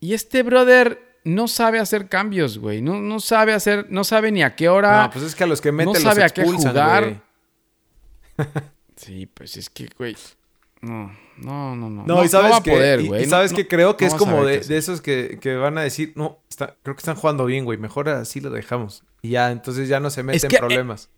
[0.00, 2.82] Y este brother no sabe hacer cambios, güey.
[2.82, 5.02] No, no sabe hacer, no sabe ni a qué hora.
[5.04, 7.04] No, pues es que a los que meten no los sabe a qué expulsan, jugar.
[7.04, 7.20] güey.
[8.96, 10.16] Sí, pues es que, güey.
[10.80, 12.04] No, no, no, no.
[12.06, 14.12] No, y sabes va a que, poder, y- No- sabes no- que creo que no
[14.12, 17.16] es como de, de esos que, que van a decir, no, está- creo que están
[17.16, 17.76] jugando bien, güey.
[17.78, 19.02] Mejor así lo dejamos.
[19.22, 21.08] Y ya, entonces ya no se meten que, eh, problemas.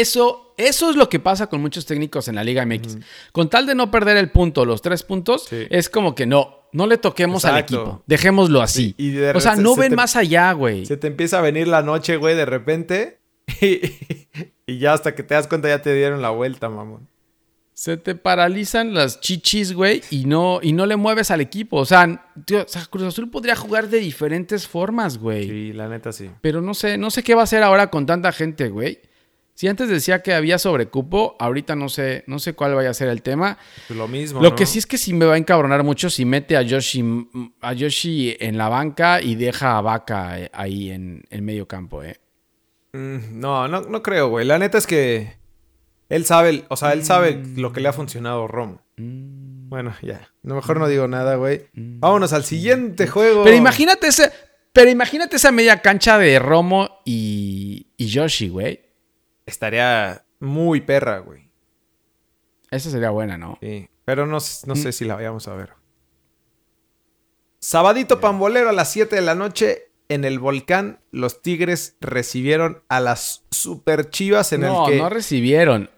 [0.00, 2.98] Eso, eso es lo que pasa con muchos técnicos en la Liga MX.
[3.32, 5.66] Con tal de no perder el punto, los tres puntos, Sí.
[5.70, 8.02] es como que no, no le toquemos al equipo.
[8.06, 8.88] Dejémoslo así.
[8.88, 10.86] Sí, y de o sea, no se ven te- más allá, güey.
[10.86, 13.18] Se te empieza a venir la noche, güey, de repente.
[13.60, 13.80] Y,
[14.66, 17.06] y ya hasta que te das cuenta ya te dieron la vuelta, mamón.
[17.74, 21.76] Se te paralizan las chichis, güey, y no, y no le mueves al equipo.
[21.78, 25.48] O sea, tío, o sea, Cruz Azul podría jugar de diferentes formas, güey.
[25.48, 26.30] Sí, la neta sí.
[26.40, 29.00] Pero no sé, no sé qué va a hacer ahora con tanta gente, güey.
[29.54, 33.08] Si antes decía que había sobrecupo, ahorita no sé, no sé cuál vaya a ser
[33.08, 33.56] el tema.
[33.86, 34.42] Pues lo mismo.
[34.42, 34.56] Lo ¿no?
[34.56, 37.04] que sí es que sí me va a encabronar mucho si mete a Yoshi,
[37.60, 42.02] a Yoshi en la banca y deja a Vaca eh, ahí en el medio campo,
[42.02, 42.18] eh.
[42.94, 44.44] Mm, No, no, no creo, güey.
[44.44, 45.36] La neta es que
[46.08, 48.82] él sabe, o sea, él sabe lo que le ha funcionado a Romo.
[48.96, 49.68] Mm.
[49.68, 50.16] Bueno, ya.
[50.16, 51.66] A lo mejor no digo nada, güey.
[51.74, 53.44] Vámonos al siguiente juego.
[53.44, 54.32] Pero imagínate ese,
[54.72, 58.83] pero imagínate esa media cancha de Romo y, y Yoshi, güey.
[59.46, 61.50] Estaría muy perra, güey.
[62.70, 63.58] Esa sería buena, ¿no?
[63.60, 63.88] Sí.
[64.04, 64.66] Pero no, Mm.
[64.66, 65.70] no sé si la vayamos a ver.
[67.58, 69.90] Sabadito Pambolero a las 7 de la noche.
[70.10, 74.98] en el volcán, los Tigres recibieron a las super chivas en no, el que.
[74.98, 75.88] No, recibieron.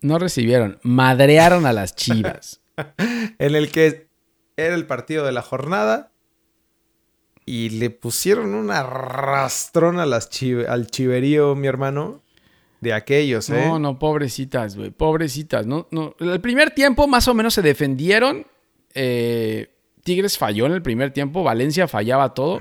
[0.00, 0.78] No recibieron.
[0.82, 2.62] Madrearon a las chivas.
[3.38, 4.08] en el que
[4.56, 6.10] era el partido de la jornada.
[7.44, 8.82] Y le pusieron una
[10.00, 10.30] a las
[10.66, 12.22] al chiverío, mi hermano.
[12.80, 13.66] De aquellos, ¿eh?
[13.66, 14.90] No, no, pobrecitas, güey.
[14.90, 15.66] Pobrecitas.
[15.66, 16.14] No, no.
[16.18, 18.46] El primer tiempo más o menos se defendieron.
[18.94, 19.68] Eh,
[20.02, 21.42] Tigres falló en el primer tiempo.
[21.42, 22.60] Valencia fallaba todo.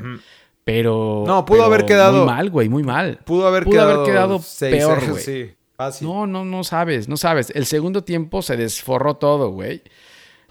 [0.66, 1.24] Pero.
[1.26, 2.18] No, pudo pero haber quedado.
[2.18, 3.20] Muy mal, güey, muy mal.
[3.26, 5.24] Pudo haber pudo quedado, haber quedado seis, peor, güey.
[5.24, 6.08] Sí, fácil.
[6.08, 7.52] No, no, no sabes, no sabes.
[7.56, 9.82] El segundo tiempo se desforró todo, güey.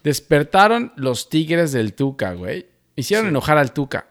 [0.02, 2.66] Despertaron los Tigres del Tuca, güey.
[2.96, 3.28] Hicieron Sí.
[3.30, 4.06] enojar al Tuca.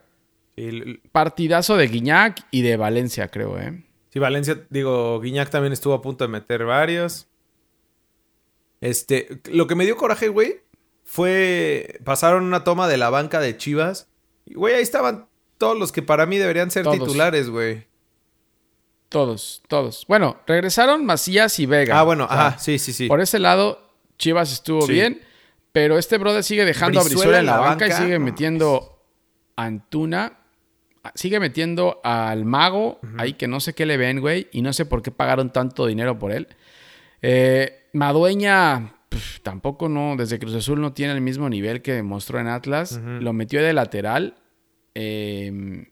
[0.55, 3.83] Sí, Partidazo de Guiñac y de Valencia, creo, ¿eh?
[4.17, 7.27] Sí, Valencia, digo, Guiñac también estuvo a punto de meter varios.
[8.81, 10.61] Este, lo que me dio coraje, güey,
[11.03, 11.99] fue.
[12.03, 14.09] Pasaron una toma de la banca de Chivas.
[14.45, 15.27] Y, güey, ahí estaban
[15.57, 16.99] todos los que para mí deberían ser Todos.
[16.99, 17.87] titulares, güey.
[19.09, 20.05] Todos, todos.
[20.07, 21.99] Bueno, regresaron Macías y Vega.
[21.99, 23.07] Ah, bueno, O sea, ajá, sí, sí, sí.
[23.07, 24.91] Por ese lado, Chivas estuvo Sí.
[24.93, 25.21] bien.
[25.71, 29.03] Pero este brother sigue dejando a Brizuela en la en la banca, y sigue metiendo
[29.55, 30.39] Antuna.
[31.15, 34.47] Sigue metiendo al mago ahí que no sé qué le ven, güey.
[34.51, 36.47] Y no sé por qué pagaron tanto dinero por él.
[37.21, 38.93] Eh, Madueña
[39.43, 42.99] tampoco no, desde Cruz Azul no tiene el mismo nivel que mostró en Atlas.
[43.19, 44.35] Lo metió de lateral.
[44.95, 45.87] Eh,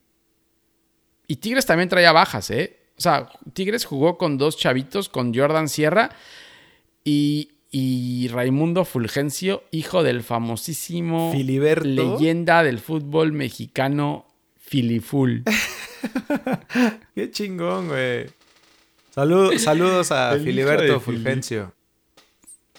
[1.28, 2.78] y Tigres también traía bajas, ¿eh?
[2.98, 6.12] O sea, Tigres jugó con dos chavitos, con Jordan Sierra
[7.04, 11.88] y, y Raimundo Fulgencio, hijo del famosísimo Filiberto.
[11.88, 14.26] leyenda del fútbol mexicano
[14.68, 15.44] Filiful.
[17.16, 18.28] Qué chingón, güey.
[19.14, 21.74] Salud- saludos a Filiberto Fili- Fulgencio.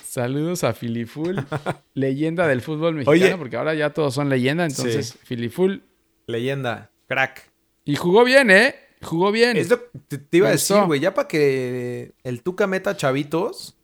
[0.03, 1.44] Saludos a Filiful,
[1.94, 3.37] leyenda del fútbol mexicano, Oye.
[3.37, 5.18] porque ahora ya todos son leyenda, entonces Sí.
[5.25, 5.83] Filiful.
[6.27, 6.90] Leyenda.
[7.07, 7.51] Crack.
[7.85, 8.75] Y jugó bien, ¿eh?
[9.03, 9.57] Jugó bien.
[9.59, 11.01] Es lo que te, iba a decir, güey.
[11.01, 13.77] Ya para que el Tuca meta chavitos.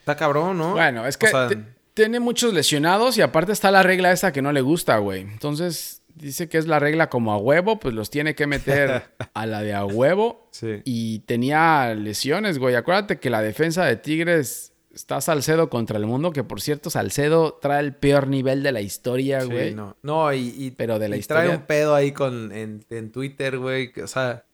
[0.00, 0.72] Está cabrón, ¿no?
[0.72, 1.62] Bueno, es que O sea, te-
[1.94, 5.20] tiene muchos lesionados y aparte está la regla esta que no le gusta, güey.
[5.22, 9.02] Entonces dice que es la regla como a huevo, pues los tiene que meter
[9.34, 10.48] a la de a huevo.
[10.52, 10.80] sí.
[10.84, 12.74] Y tenía lesiones, güey.
[12.74, 17.58] Acuérdate que la defensa de Tigres está Salcedo contra el mundo, que por cierto Salcedo
[17.62, 19.74] trae el peor nivel de la historia, Sí, güey.
[19.74, 19.96] no.
[20.02, 23.10] No, y, y- Pero de la y trae historia- un pedo ahí con, en, en
[23.12, 23.92] Twitter, güey.
[24.02, 24.44] O sea,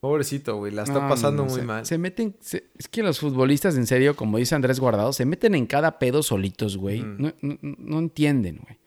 [0.00, 0.70] pobrecito, güey.
[0.72, 1.86] La está No, pasando no, muy se- mal.
[1.86, 2.36] Se meten.
[2.40, 5.98] se- es que los futbolistas, en serio, como dice Andrés Guardado, se meten en cada
[5.98, 7.00] pedo solitos, güey.
[7.02, 8.78] No, no- no entienden, güey.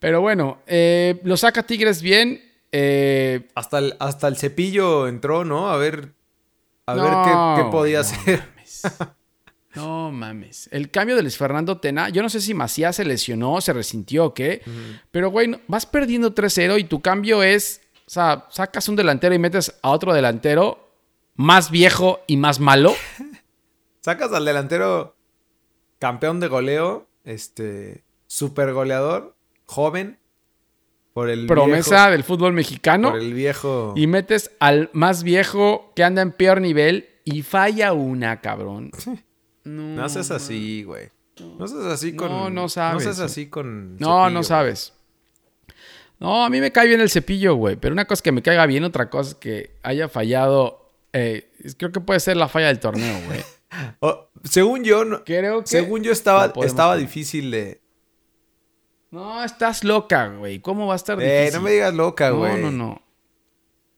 [0.00, 2.42] Pero bueno, eh, lo saca Tigres bien.
[2.72, 5.70] eh, Hasta, el, hasta el cepillo entró, ¿no?
[5.70, 6.14] A ver.
[6.86, 8.40] A No, ver qué, qué podía no hacer.
[8.56, 8.82] mames.
[9.76, 10.68] No mames.
[10.72, 14.24] El cambio de Luis Fernando Tena, yo no sé si Macías se lesionó, se resintió
[14.24, 14.62] o qué,
[15.12, 19.38] pero güey, vas perdiendo 3-0 y tu cambio es, o sea, sacas un delantero y
[19.38, 20.90] metes a otro delantero
[21.36, 22.92] más viejo y más malo.
[24.00, 25.14] Sacas al delantero
[26.00, 29.36] campeón de goleo, este, super goleador,
[29.70, 30.18] joven,
[31.12, 33.10] por el promesa viejo, del fútbol mexicano.
[33.10, 33.94] por el viejo.
[33.96, 38.90] Y metes al más viejo que anda en peor nivel y falla una, cabrón.
[39.62, 41.10] No, No seas así, güey.
[41.58, 42.28] No seas así con.
[42.30, 43.96] No, no sabes, No seas así con.
[43.98, 44.94] No, Cepillo, no sabes.
[46.18, 47.76] No, a mí me cae bien el cepillo, güey.
[47.76, 50.88] Pero una cosa es que me caiga bien, otra cosa es que haya fallado.
[51.12, 53.40] eh, creo que puede ser la falla del torneo, güey.
[54.00, 55.66] Oh, según yo, Creo que.
[55.68, 57.80] según yo estaba, estaba difícil de.
[59.10, 60.60] No, estás loca, güey.
[60.60, 61.58] ¿Cómo va a estar Eh, difícil?
[61.58, 62.62] no me digas loca, No, güey.
[62.62, 63.02] no, no.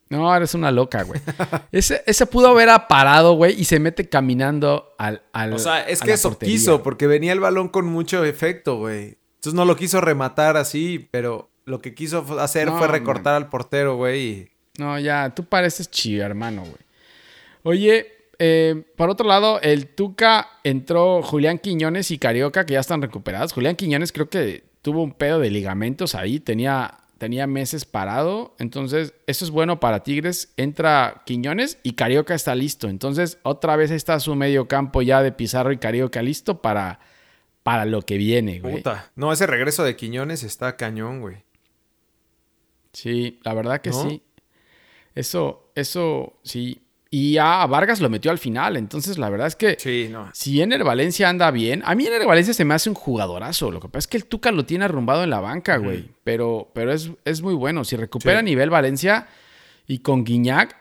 [0.09, 1.21] No, eres una loca, güey.
[1.73, 5.23] ese, ese pudo haber parado, güey, y se mete caminando al.
[5.33, 6.55] al O sea, es que eso portería.
[6.55, 9.17] quiso, porque venía el balón con mucho efecto, güey.
[9.37, 13.49] Entonces no lo quiso rematar así, pero lo que quiso hacer No, fue recortar al
[13.49, 14.51] portero, güey.
[14.79, 16.77] No, ya, tú pareces chido, hermano, güey.
[17.65, 18.07] Oye,
[18.39, 23.53] eh, por otro lado, el Tuca entró Julián Quiñones y Carioca, que ya están recuperados.
[23.53, 28.55] Julián Quiñones creo que tuvo un pedo de ligamentos ahí, tenía, tenía meses parado.
[28.59, 30.53] Entonces, eso es bueno para Tigres.
[30.57, 32.89] Entra Quiñones y Carioca está listo.
[32.89, 36.99] Entonces, otra vez está su medio campo ya de Pizarro y Carioca listo para,
[37.63, 38.77] para lo que viene, güey.
[38.77, 39.11] Puta.
[39.15, 41.45] No, ese regreso de Quiñones está cañón, güey.
[42.93, 44.03] Sí, la verdad que ¿No?
[44.09, 44.23] sí.
[45.15, 46.83] Eso, eso, sí.
[47.15, 48.79] Y a Vargas lo metió al final.
[48.79, 50.31] Entonces, la verdad es que Sí, no.
[50.33, 52.95] si en el Valencia anda bien, a mí en el Valencia se me hace un
[52.95, 53.71] jugadorazo.
[53.71, 56.09] Lo que pasa es que el Tuca lo tiene arrumbado en la banca, güey.
[56.25, 57.85] Pero, pero es, es muy bueno.
[57.85, 58.47] Si recupera Sí.
[58.47, 59.27] nivel Valencia
[59.87, 60.75] y con Guiñac,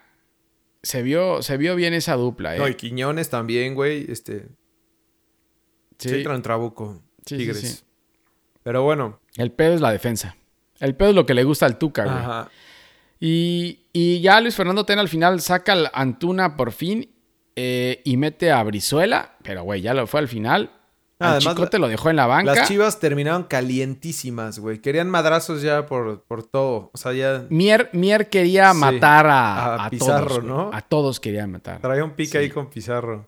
[0.81, 2.59] se vio, se vio bien esa dupla, ¿eh?
[2.59, 4.05] No, y Quiñones también, güey.
[4.09, 4.47] Este.
[5.99, 7.03] Sí, sí, trabuco.
[7.25, 7.59] Sí, Tigres.
[7.59, 7.83] sí.
[8.63, 9.19] Pero bueno.
[9.35, 10.37] el pedo es la defensa.
[10.79, 12.15] El pedo es lo que le gusta al Tuca, güey.
[12.15, 12.49] Ajá.
[13.19, 17.09] Y, y ya Luis Fernando Tena al final saca al Antuna por fin
[17.55, 20.71] eh, y mete a Brizuela, pero güey, ya lo fue al final.
[21.19, 22.55] Ah, además, Chicote lo dejó en la banca.
[22.55, 24.79] Las chivas terminaron calientísimas, güey.
[24.79, 26.89] Querían madrazos ya por, por todo.
[26.93, 30.47] O sea, ya Mier, Mier quería Sí, matar a, a a Pizarro, todos, güey.
[30.51, 30.69] ¿no?
[30.73, 31.79] A todos quería matar.
[31.79, 32.37] traía un pique Sí.
[32.39, 33.27] ahí con Pizarro.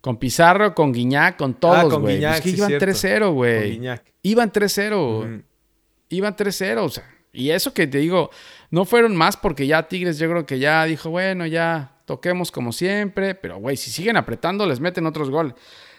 [0.00, 2.16] Con Pizarro, con Guiñac, con Ah, todos, con güey.
[2.18, 2.86] Guiñac, Pues que sí, iban cierto.
[2.86, 3.80] 3-0, Con güey.
[4.22, 5.18] Iban 3-0.
[5.18, 5.42] Ujú.
[6.10, 7.04] Iban 3-0, o sea.
[7.38, 8.30] Y eso que te digo,
[8.72, 12.72] no fueron más porque ya Tigres yo creo que ya dijo, bueno, ya toquemos como
[12.72, 13.36] siempre.
[13.36, 15.54] Pero, güey, si siguen apretando, les meten otros goles.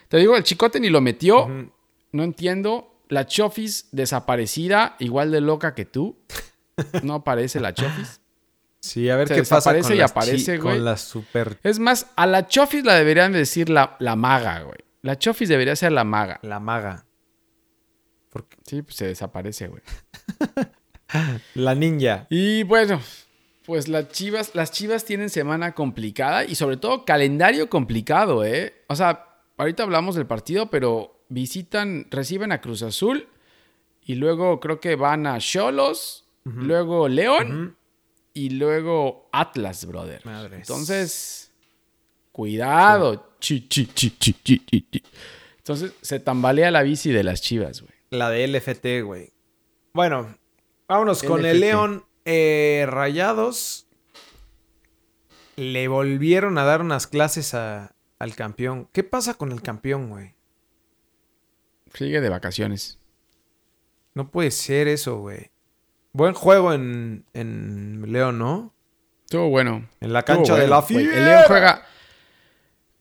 [0.09, 1.47] Te digo, el Chicote ni lo metió.
[2.11, 3.03] No entiendo.
[3.07, 6.17] La Chofis desaparecida, igual de loca que tú.
[7.03, 8.21] No aparece la Chofis.
[8.79, 10.75] Sí, a ver Se qué pasa con, y las aparece, güey.
[10.77, 11.59] con las super...
[11.63, 14.77] Es más, a la Chofis la deberían decir la, la maga, güey.
[15.01, 16.39] La Chofis debería ser la maga.
[16.41, 17.05] La maga.
[18.29, 18.55] Porque...
[18.65, 19.81] Sí, pues se desaparece, güey.
[21.55, 22.27] La ninja.
[22.29, 23.01] Y bueno,
[23.65, 28.83] pues las Chivas, las Chivas tienen semana complicada y sobre todo calendario complicado, ¿eh?
[28.87, 33.27] O sea, ahorita hablamos del partido, pero visitan, reciben a Cruz Azul
[34.03, 37.77] y luego creo que van a Cholos, luego León
[38.33, 40.25] y luego Atlas, brother.
[40.25, 40.61] Madres.
[40.61, 41.51] Entonces,
[42.31, 43.35] cuidado.
[43.39, 44.63] Chi, chi, chi.
[45.57, 47.93] Entonces, se tambalea la bici de las Chivas, güey.
[48.09, 49.31] La de LFT, güey.
[49.93, 50.35] Bueno,
[50.89, 53.87] vámonos con el León eh, Rayados.
[55.55, 58.87] Le volvieron a dar unas clases a- al campeón.
[58.93, 60.35] ¿Qué pasa con el campeón, güey?
[61.93, 62.99] Sigue de vacaciones.
[64.13, 65.51] No puede ser eso, güey.
[66.13, 68.73] Buen juego en, en León, ¿no?
[69.25, 69.87] Estuvo bueno.
[70.01, 71.17] En la cancha de la fiera.
[71.17, 71.85] El León juega.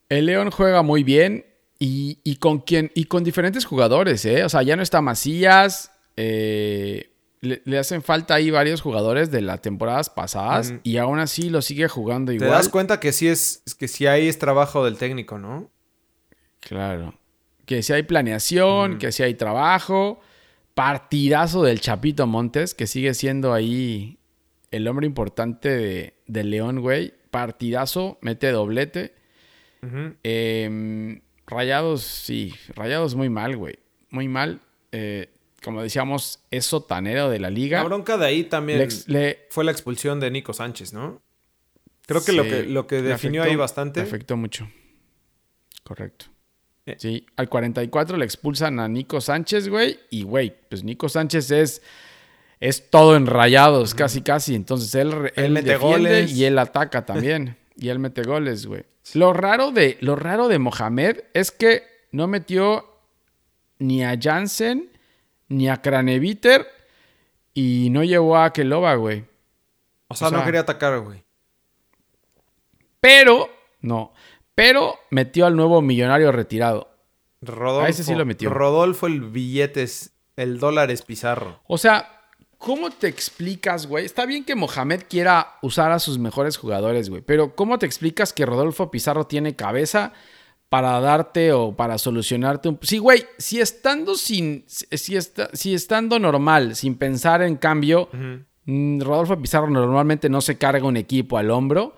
[0.09, 1.46] El León juega muy bien
[1.79, 4.44] y, y con quien y con diferentes jugadores, ¿eh?
[4.44, 5.92] O sea, ya no está Macías.
[6.16, 11.51] eh, le, le hacen falta ahí varios jugadores de las temporadas pasadas y aún así
[11.51, 12.51] lo sigue jugando Te igual.
[12.51, 15.70] das cuenta que sí es que sí ahí es trabajo del técnico, ¿no?
[16.61, 17.14] Claro.
[17.66, 20.20] Que si hay planeación, que si hay trabajo.
[20.74, 24.18] Partidazo del Chapito Montes, que sigue siendo ahí
[24.70, 27.14] el hombre importante de, de León, güey.
[27.31, 29.12] Partidazo, mete doblete.
[30.22, 32.55] Eh, rayados, sí.
[32.74, 33.79] Rayados muy mal, güey.
[34.11, 34.61] Muy mal.
[34.92, 35.29] Eh,
[35.62, 37.79] como decíamos, es sotanero de la liga.
[37.79, 41.21] La bronca de ahí también Le ex- le- fue la expulsión de Nico Sánchez, ¿no?
[42.07, 44.01] Creo que lo que lo que definió afectó- ahí bastante.
[44.01, 44.68] afectó mucho.
[45.85, 46.27] Correcto.
[46.87, 46.97] Eh.
[46.99, 49.99] Sí, al 44 le expulsan a Nico Sánchez, güey.
[50.11, 51.83] Y, güey, pues Nico Sánchez es,
[52.61, 54.55] es todo en rayados, casi, casi.
[54.55, 56.33] Entonces él, él, Él mete defiende goles.
[56.33, 57.57] y él ataca también.
[57.77, 58.85] y él mete goles, güey.
[59.14, 62.87] Lo raro, de, lo raro de Mohamed es que no metió
[63.79, 64.90] ni a Jansen
[65.48, 66.66] ni a Craneviter
[67.54, 69.24] y no llevó a Keloba, güey.
[70.08, 71.22] O sea, o sea- no quería atacar, güey.
[73.00, 73.48] Pero,
[73.80, 74.12] no,
[74.54, 76.88] pero metió al nuevo millonario retirado.
[77.40, 77.87] Rodolfo.
[77.87, 78.50] A ese sí lo metió.
[78.50, 81.61] Rodolfo el billetes, el dólar es Pizarro.
[81.68, 82.22] O sea,
[82.58, 84.04] ¿cómo te explicas, güey?
[84.04, 88.32] Está bien que Mohamed quiera usar a sus mejores jugadores, güey, pero ¿cómo te explicas
[88.32, 90.12] que Rodolfo Pizarro tiene cabeza
[90.68, 92.78] para darte o para solucionarte un...
[92.83, 94.64] Sí, güey, si estando sin...
[94.66, 98.11] Si, está, si estando normal, sin pensar en cambio,
[98.64, 101.96] mm, Rodolfo Pizarro normalmente no se carga un equipo al hombro.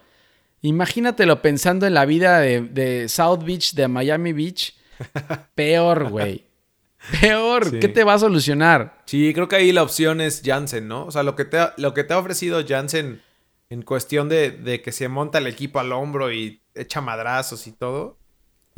[0.62, 4.76] Imagínatelo pensando en la vida de, de South Beach, de Miami Beach.
[5.54, 6.44] Peor, güey.
[7.20, 7.70] Peor.
[7.70, 7.80] Sí.
[7.80, 9.02] ¿Qué te va a solucionar?
[9.06, 11.06] Sí, creo que ahí la opción es Jansen, ¿no?
[11.06, 13.22] O sea, lo que te ha, lo que te ha ofrecido Jansen
[13.70, 17.72] en cuestión de, de que se monta el equipo al hombro y echa madrazos y
[17.72, 18.19] todo,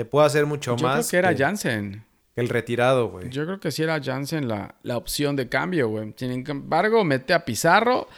[0.03, 2.05] te puede hacer mucho Yo más creo que era que, Jansen.
[2.35, 3.31] el retirado, güey.
[3.31, 6.12] Yo creo que sí era Jansen la, la opción de cambio, güey.
[6.17, 8.09] Sin embargo, mete a Pizarro,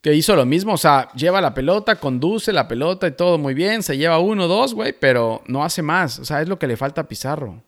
[0.00, 0.74] que hizo lo mismo.
[0.74, 3.82] O sea, lleva la pelota, conduce la pelota y todo muy bien.
[3.82, 6.20] Se lleva uno, dos, güey, pero no hace más.
[6.20, 7.60] O sea, es lo que le falta a Pizarro.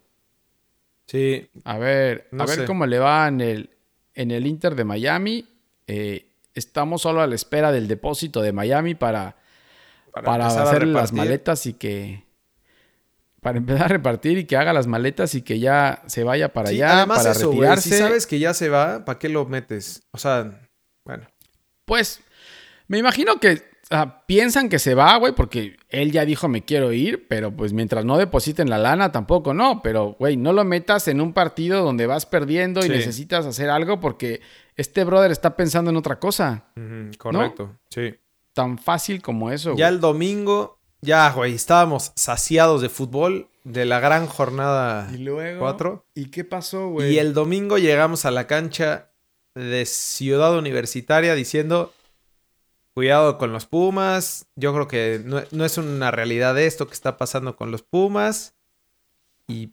[1.07, 2.65] Sí, A ver, No a ver sé.
[2.67, 3.71] cómo le va en el,
[4.15, 5.45] en el Inter de Miami.
[5.89, 9.35] Eh, estamos solo a la espera del depósito de Miami para,
[10.13, 12.26] para, hacer las maletas y que.
[13.47, 16.71] Para empezar a repartir y que haga las maletas y que ya se vaya para
[16.71, 17.91] Sí, allá, además para eso, retirarse.
[17.91, 20.03] Si sabes que ya se va, ¿para qué lo metes?
[20.11, 20.69] O sea,
[21.05, 21.29] bueno.
[21.85, 22.21] Pues,
[22.89, 26.65] me imagino que o sea, piensan que se va, güey, porque él ya dijo me
[26.65, 29.81] quiero ir, pero pues mientras no depositen la lana tampoco no.
[29.81, 34.01] Pero, güey, no lo metas en un partido donde vas perdiendo y necesitas hacer algo
[34.01, 34.41] porque
[34.75, 36.65] este brother está pensando en otra cosa.
[37.17, 38.13] Correcto, sí.
[38.55, 39.77] Tan fácil como eso.
[39.77, 40.76] Ya el domingo,
[41.07, 45.61] ya, güey, estábamos saciados de fútbol de la gran jornada Y luego.
[45.61, 46.05] 4.
[46.15, 47.15] ¿Y qué pasó, güey?
[47.15, 49.11] Y el domingo llegamos a la cancha
[49.55, 51.95] de Ciudad Universitaria diciendo,
[52.93, 54.47] cuidado con los Pumas.
[54.55, 58.55] Yo creo que no, no es una realidad esto que está pasando con los Pumas.
[59.49, 59.73] Y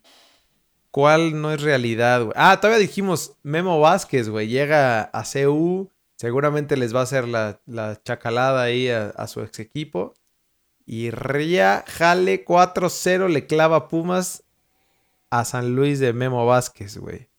[0.91, 2.33] cuál no es realidad, güey.
[2.35, 4.47] Ah, todavía dijimos Memo Vázquez, güey.
[4.47, 5.89] Llega a CU.
[6.15, 10.13] Seguramente les va a hacer la, la chacalada ahí a, a, su ex equipo.
[10.85, 14.43] Y Ría Jale 4-0 le clava Pumas
[15.29, 17.29] a San Luis de Memo Vázquez, güey.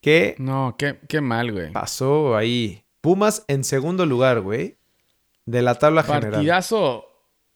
[0.00, 0.34] ¿Qué?
[0.38, 1.72] No, qué, qué mal, güey.
[1.72, 2.84] Pasó ahí.
[3.00, 4.76] Pumas en segundo lugar, güey.
[5.46, 6.32] De la tabla general.
[6.32, 7.06] Partidazo.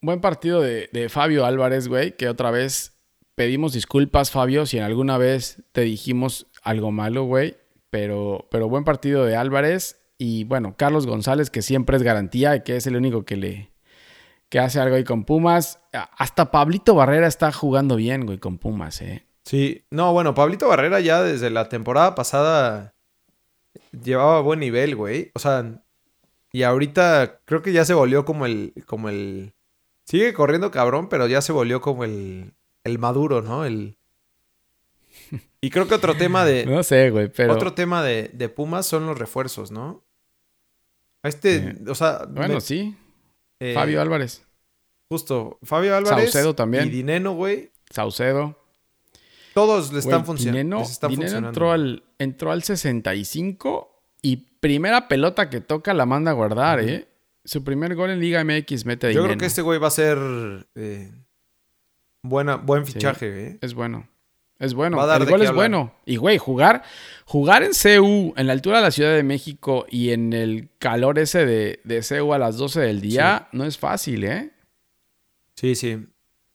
[0.00, 2.16] Buen partido de, de Fabio Álvarez, güey.
[2.16, 2.98] Que otra vez
[3.34, 7.56] pedimos disculpas, Fabio, si en alguna vez te dijimos algo malo, güey.
[7.90, 10.00] Pero, pero buen partido de Álvarez.
[10.18, 13.73] Y bueno, Carlos González, que siempre es garantía y que es el único que le
[14.54, 15.80] que hace algo ahí con Pumas.
[16.16, 19.26] Hasta Pablito Barrera está jugando bien, güey, con Pumas, eh.
[19.42, 22.94] Sí, no, bueno, Pablito Barrera ya desde la temporada pasada
[23.90, 25.32] llevaba buen nivel, güey.
[25.34, 25.82] O sea,
[26.52, 29.54] y ahorita creo que ya se volvió como el, como el,
[30.04, 33.64] sigue corriendo cabrón, pero ya se volvió como el, el maduro, ¿no?
[33.64, 33.98] El...
[35.60, 36.64] Y creo que otro tema de...
[36.64, 37.54] no sé, güey, pero...
[37.54, 40.04] Otro tema de, de, Pumas son los refuerzos, ¿no?
[41.24, 42.26] Este, eh, o sea...
[42.28, 42.96] Bueno, me, sí.
[43.60, 44.43] Eh, Fabio Álvarez.
[45.14, 46.32] Justo, Fabio Álvarez.
[46.32, 46.88] Saucedo también.
[46.88, 47.70] Y Dineno, güey.
[47.88, 48.58] Saucedo.
[49.54, 50.58] Todos le están, funcionando.
[50.58, 51.48] Dineno, están Dineno funcionando.
[51.50, 56.82] entró al, entró al 65 y primera pelota que toca la manda a guardar, uh
[56.82, 56.88] -huh.
[56.88, 57.08] ¿eh?
[57.44, 59.92] Su primer gol en Liga MX mete a Yo creo que este güey va a
[59.92, 60.18] ser
[60.74, 61.12] eh,
[62.22, 63.58] buena, buen fichaje, sí, ¿eh?
[63.60, 64.08] Es bueno.
[64.58, 64.96] Es bueno.
[65.00, 65.54] El gol es hablar.
[65.54, 65.94] bueno.
[66.06, 66.82] Y, güey, jugar,
[67.24, 71.20] jugar en CU, en la altura de la Ciudad de México y en el calor
[71.20, 73.56] ese de, de CU a las 12 del día, sí.
[73.56, 74.53] no es fácil, ¿eh?
[75.64, 76.06] Sí, sí.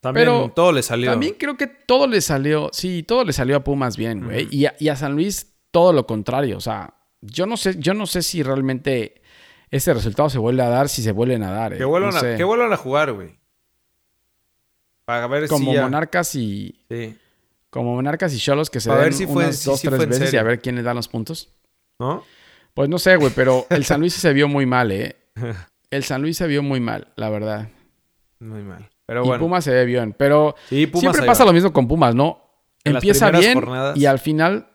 [0.02, 1.10] También Pero todo le salió.
[1.10, 2.70] También creo que todo le salió.
[2.72, 4.48] Sí, todo le salió a Pumas bien, güey.
[4.52, 6.58] Y, a, y, a, San Luis todo lo contrario.
[6.58, 9.24] O sea, yo no sé, yo no sé si realmente
[9.72, 11.74] ese resultado se vuelve a dar, si se vuelven a dar.
[11.74, 11.78] Eh.
[11.78, 12.36] Que, vuelvan no a, sé.
[12.38, 13.40] que vuelvan a jugar, güey.
[15.06, 15.82] Para ver Como si ya...
[15.82, 16.86] Monarcas y.
[16.88, 17.18] Sí.
[17.72, 19.88] Como Monarcas y Cholos que se Para den ver si fue, unas si, dos, si
[19.88, 21.52] tres veces y a ver quién le da los puntos.
[21.98, 22.24] ¿No?
[22.76, 25.16] Pues no sé, güey, pero el San Luis se vio muy mal, ¿eh?
[25.90, 27.70] El San Luis se vio muy mal, la verdad.
[28.40, 28.92] Muy mal.
[29.10, 29.44] Pero y bueno.
[29.44, 30.14] Pumas se ve bien.
[30.18, 31.48] Pero Sí, Pumas siempre pasa va.
[31.50, 32.42] lo mismo con Pumas, ¿no?
[32.84, 33.98] En Empieza bien jornadas.
[33.98, 34.70] y al final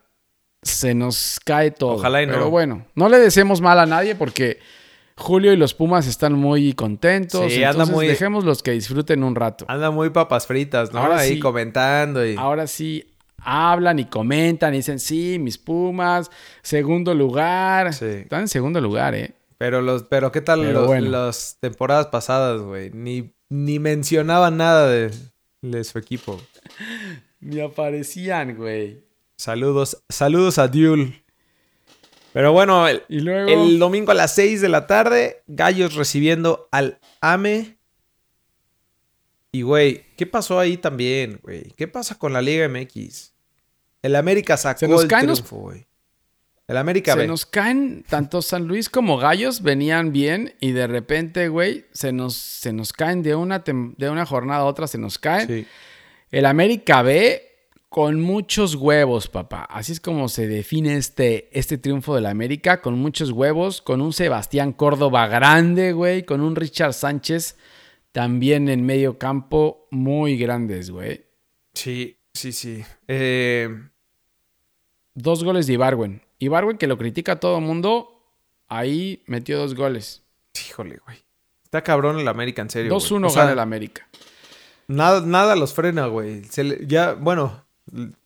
[0.63, 1.93] se nos cae todo.
[1.95, 2.33] Ojalá y no.
[2.33, 4.59] Pero bueno, no le deseemos mal a nadie porque
[5.17, 7.53] Julio y los Pumas están muy contentos.
[7.53, 9.65] Sí, anda entonces muy- dejemos los que disfruten un rato.
[9.69, 11.01] Anda muy papas fritas, ¿no?
[11.01, 11.41] Ahora Ahí sí.
[11.41, 12.35] comentando y...
[12.37, 13.07] Ahora sí
[13.47, 16.31] hablan y comentan y dicen, sí, mis Pumas,
[16.63, 17.93] segundo lugar.
[17.93, 18.07] Sí.
[18.07, 19.35] Están en segundo lugar, ¿eh?
[19.59, 21.11] Pero los, pero qué tal Pero los- bueno.
[21.11, 22.91] las temporadas pasadas, güey.
[22.93, 25.13] Ni, ni mencionaban nada de,
[25.63, 26.41] de su equipo.
[27.41, 29.05] Ni aparecían, güey.
[29.37, 31.23] Saludos, saludos a Duel.
[32.33, 33.49] Pero bueno, el, Y luego...
[33.49, 37.77] el domingo a las 6 de la tarde, Gallos recibiendo al AME.
[39.53, 41.71] Y güey, ¿qué pasó ahí también, güey?
[41.77, 43.35] ¿Qué pasa con la Liga MX?
[44.03, 45.87] El América sacó Se nos el caen los- triunfo, güey.
[46.67, 51.49] El América Se nos caen, tanto San Luis como Gallos venían bien y de repente,
[51.49, 55.19] güey, se nos, se nos caen de una, de una jornada a otra, se nos
[55.19, 55.47] caen.
[55.47, 55.67] Sí.
[56.31, 57.43] El América B
[57.91, 59.65] con muchos huevos, papá.
[59.65, 64.13] Así es como se define este, este triunfo del América, con muchos huevos, con un
[64.13, 67.57] Sebastián Córdoba grande, güey, con un Richard Sánchez
[68.11, 71.27] también en medio campo muy grandes, güey.
[71.75, 72.83] Sí, sí, sí.
[73.07, 73.69] Eh,
[75.15, 76.24] Dos goles de Ibarwen.
[76.45, 78.09] Ibarwen, que lo critica todo el mundo,
[78.69, 80.23] ahí metió dos goles.
[80.69, 81.19] híjole, güey.
[81.65, 82.93] Está cabrón el América, en serio.
[82.95, 83.01] güey.
[83.05, 84.09] 2-1 O sea, gana el América.
[84.87, 86.45] Nada, nada los frena, güey.
[86.45, 87.65] Se le- ya, bueno,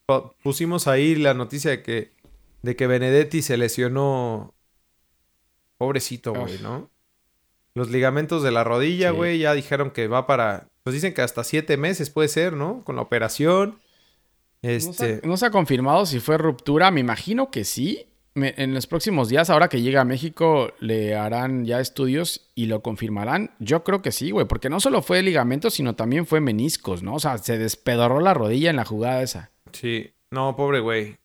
[0.06, 2.12] pu- pusimos ahí la noticia de que,
[2.62, 4.52] de que Benedetti se lesionó.
[5.78, 6.58] Pobrecito, güey.
[6.60, 6.90] ¿no?
[7.74, 9.16] Los ligamentos de la rodilla, Sí.
[9.16, 10.68] güey, ya dijeron que va para.
[10.82, 12.82] Pues dicen que hasta siete meses puede ser, ¿no?
[12.84, 13.78] Con la operación.
[14.62, 15.20] No, se Este.
[15.22, 16.90] ha, no se ha confirmado si fue ruptura.
[16.90, 18.07] Me imagino que sí.
[18.38, 22.66] Me- en los próximos días, ahora que llega a México, le harán ya estudios y
[22.66, 23.50] lo confirmarán.
[23.58, 24.46] Yo creo que sí, güey.
[24.46, 27.14] Porque no solo fue ligamento, sino también fue meniscos, ¿no?
[27.14, 29.50] O sea, se despedorró la rodilla en la jugada esa.
[29.72, 30.10] Sí.
[30.30, 31.16] No, pobre güey.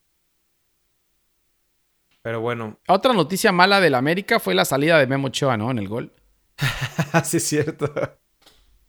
[2.22, 2.80] Pero bueno.
[2.88, 5.72] Otra noticia mala del América fue la salida de Memo Ochoa, ¿no?
[5.72, 6.14] En el gol.
[7.24, 7.94] sí, es cierto.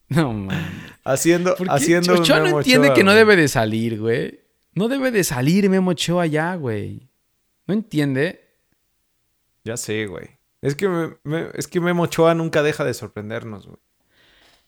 [0.09, 0.71] No, man.
[1.05, 4.41] Haciendo, haciendo Ochoa no entiende Ochoa, que no debe de salir, güey.
[4.75, 7.09] No debe de salir Memo Ochoa ya, güey.
[7.67, 8.41] No entiende.
[9.65, 10.29] Ya sé, güey.
[10.61, 13.79] Es que, me- me- es que Memo Ochoa nunca deja de sorprendernos, güey.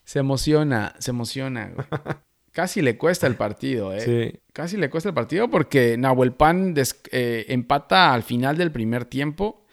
[0.04, 1.86] Se emociona, se emociona, güey.
[2.52, 4.00] Casi le cuesta el partido, ¿eh?
[4.00, 4.40] Sí.
[4.54, 9.04] Casi le cuesta el partido porque Nahuel Pan des- eh, empata al final del primer
[9.04, 9.66] tiempo.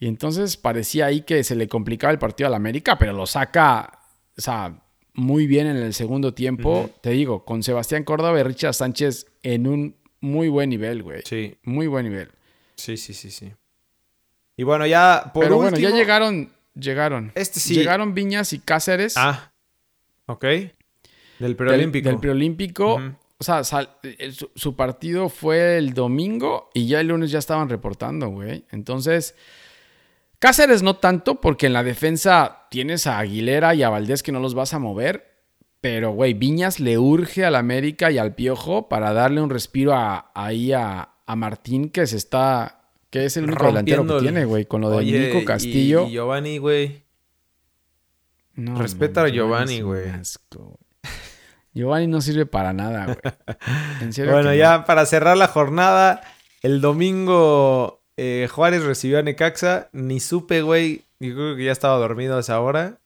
[0.00, 4.00] Y entonces parecía ahí que se le complicaba el partido al América, pero lo saca,
[4.36, 4.82] o sea,
[5.12, 6.90] muy bien en el segundo tiempo.
[7.02, 11.20] Te digo, con Sebastián Córdoba y Richard Sánchez en un muy buen nivel, güey.
[11.24, 12.30] Sí, Muy buen nivel.
[12.80, 13.52] Sí, sí, sí, sí.
[14.56, 15.70] Y bueno, ya por pero último...
[15.70, 17.32] bueno, ya llegaron, llegaron.
[17.34, 17.74] Este sí.
[17.74, 19.14] Llegaron Viñas y Cáceres.
[19.16, 19.52] Ah,
[20.26, 20.44] ok.
[21.38, 22.08] Del preolímpico.
[22.08, 23.00] Del preolímpico.
[23.38, 23.96] O sea, sal-
[24.32, 28.64] su, su partido fue el domingo y ya el lunes ya estaban reportando, güey.
[28.70, 29.34] Entonces,
[30.38, 34.40] Cáceres no tanto, porque en la defensa tienes a Aguilera y a Valdés que no
[34.40, 35.38] los vas a mover.
[35.80, 40.30] Pero, güey, Viñas le urge al América y al Piojo para darle un respiro a,
[40.34, 42.80] ahí a, a Martín, que se está.
[43.08, 44.64] que es el único delantero que tiene, güey.
[44.66, 46.06] Con lo de Oye, Nico Castillo.
[46.08, 47.04] Y, Giovanni, güey.
[48.56, 50.10] No, Respeta no, a Giovanni, güey.
[51.72, 54.26] Giovanni no sirve para nada, güey.
[54.30, 56.20] Bueno, ya para cerrar la jornada,
[56.62, 59.88] el domingo eh, Juárez recibió a Necaxa.
[59.92, 61.04] Ni supe, güey.
[61.20, 62.98] Yo creo que ya estaba dormido a esa hora.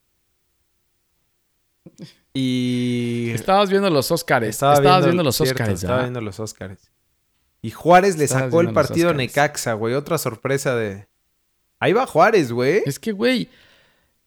[2.33, 3.33] Y...
[3.35, 4.51] Estabas viendo los Óscares.
[4.51, 6.94] Estaba Estabas viendo, los Óscares, Estaba viendo los Óscares.
[7.65, 9.15] Y Juárez le sacó el partido a.
[9.15, 9.95] Necaxa, güey.
[9.95, 11.07] Otra sorpresa de...
[11.81, 12.83] Ahí va Juárez, güey.
[12.85, 13.49] Es que, güey,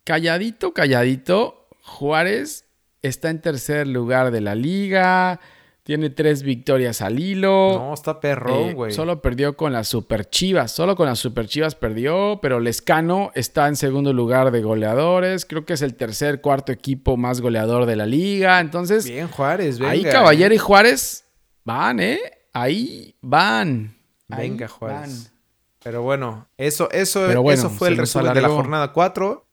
[0.04, 2.66] calladito, calladito, Juárez
[3.02, 5.40] está en tercer lugar de la liga.
[5.84, 7.74] Tiene tres victorias al hilo.
[7.78, 8.92] No, está perrón, Eh, güey.
[8.92, 10.72] solo perdió con las Super Chivas.
[10.72, 15.46] Solo con las Super Chivas perdió, pero Lescano está en segundo lugar de goleadores.
[15.46, 18.60] Creo que es el tercer, cuarto equipo más goleador de la liga.
[18.60, 19.92] Entonces, Bien, Juárez, venga.
[19.92, 21.24] ahí Caballero y Juárez
[21.64, 22.20] van, ¿eh?
[22.62, 23.96] Ahí van.
[24.30, 25.00] Ahí Venga, Juárez.
[25.00, 25.38] van.
[25.84, 29.46] Pero bueno, eso, eso, Pero bueno, eso fue se el resumen de la jornada 4.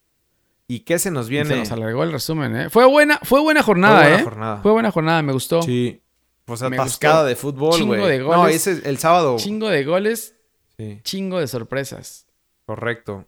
[0.66, 1.56] ¿Y qué se nos Se viene?
[1.56, 2.70] nos alargó el resumen, ¿eh?
[2.70, 4.24] Fue buena, fue buena jornada, Fue buena ¿eh?
[4.24, 4.56] jornada.
[4.62, 5.62] Fue buena jornada, me gustó.
[5.62, 6.00] Sí.
[6.46, 8.08] Pues atascada de fútbol, Chingo güey.
[8.08, 8.56] de No, goles.
[8.56, 9.36] ese es el sábado.
[9.38, 10.34] Chingo de goles,
[10.76, 12.26] Sí, chingo de sorpresas.
[12.66, 13.26] correcto.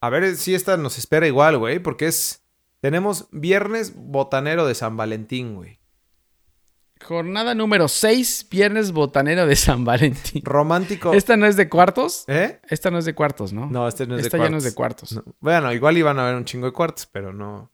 [0.00, 2.42] A ver si esta nos espera igual, güey, porque es...
[2.80, 5.77] Tenemos viernes botanero de San Valentín, güey.
[7.02, 10.42] Jornada número 6, viernes botanero de San Valentín.
[10.44, 11.12] Romántico...
[11.14, 12.24] ¿Esta no es de cuartos?
[12.26, 12.60] ¿Eh?
[12.68, 13.66] Esta no es de cuartos, ¿no?
[13.66, 14.52] No, este no es Esta de ya cuartos.
[14.52, 15.12] no es de cuartos.
[15.12, 15.24] No.
[15.40, 17.70] Bueno, igual iban a haber un chingo de cuartos, pero no...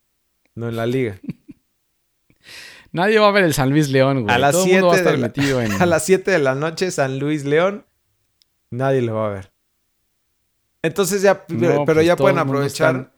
[0.53, 1.19] No en la liga.
[2.91, 4.33] Nadie va a ver el San Luis León, güey.
[4.33, 5.71] A las Todo el mundo va a 7 estar de la- en...
[5.81, 7.85] A las 7 de la noche, San Luis León.
[8.69, 9.51] Nadie lo va a ver.
[10.81, 13.11] Entonces ya, No, pero pues ya todo pueden aprovechar.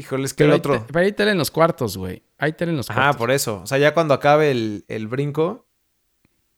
[0.00, 0.74] Están- Híjoles, que el otro.
[0.74, 2.22] Hay, pero hay tele en los cuartos, güey.
[2.38, 3.16] Hay tele en los Ajá, cuartos.
[3.16, 3.60] por eso.
[3.62, 5.66] O sea, ya cuando acabe el, el brinco,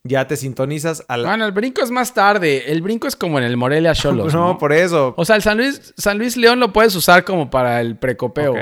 [0.05, 1.29] ya te sintonizas a la.
[1.29, 2.71] Bueno, el brinco es más tarde.
[2.73, 4.59] El brinco es como en el Morelia Cholos, no, ¿no?
[4.59, 5.15] por eso.
[5.17, 8.53] O sea, el San Luis, San Luis León lo puedes usar como para el precopeo.
[8.53, 8.59] Ok.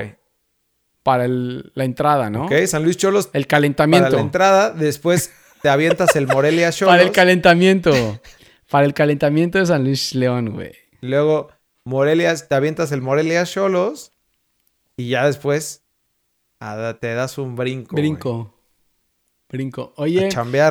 [1.03, 2.45] Para el- la entrada, ¿no?
[2.45, 4.11] Ok, San Luis Cholos El para calentamiento.
[4.16, 4.70] la entrada.
[4.70, 6.93] Después te avientas el Morelia Cholos.
[6.95, 7.91] Para el calentamiento.
[8.70, 10.72] para el calentamiento de San Luis León, güey.
[11.01, 11.49] Luego
[11.85, 14.12] Morelia, te avientas el Morelia Cholos.
[15.01, 15.82] Y ya después
[16.61, 17.96] a- te das un brinco.
[17.96, 18.55] Brinco.
[19.48, 19.92] Brinco.
[19.96, 20.28] Oye,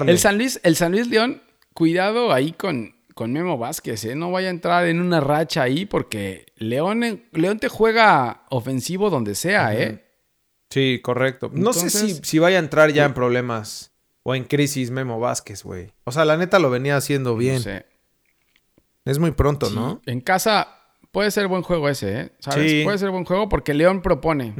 [0.08, 1.42] el San Luis, el San Luis León,
[1.74, 4.16] cuidado ahí con, con Memo Vázquez, ¿eh?
[4.16, 9.10] No vaya a entrar en una racha ahí porque León, en- León te juega ofensivo
[9.10, 10.06] donde sea, ¿eh?
[10.70, 11.50] Sí, correcto.
[11.54, 13.92] No sé si, si vaya a entrar ya en problemas
[14.24, 15.92] o en crisis Memo Vázquez, güey.
[16.04, 17.56] O sea, la neta lo venía haciendo bien.
[17.56, 17.86] No sé.
[19.06, 20.02] Es muy pronto, Sí, ¿no?
[20.06, 20.79] En casa
[21.12, 22.30] puede ser buen juego ese, ¿eh?
[22.40, 22.72] ¿Sabes?
[22.72, 22.82] Sí.
[22.84, 24.54] Puede ser buen juego porque León propone.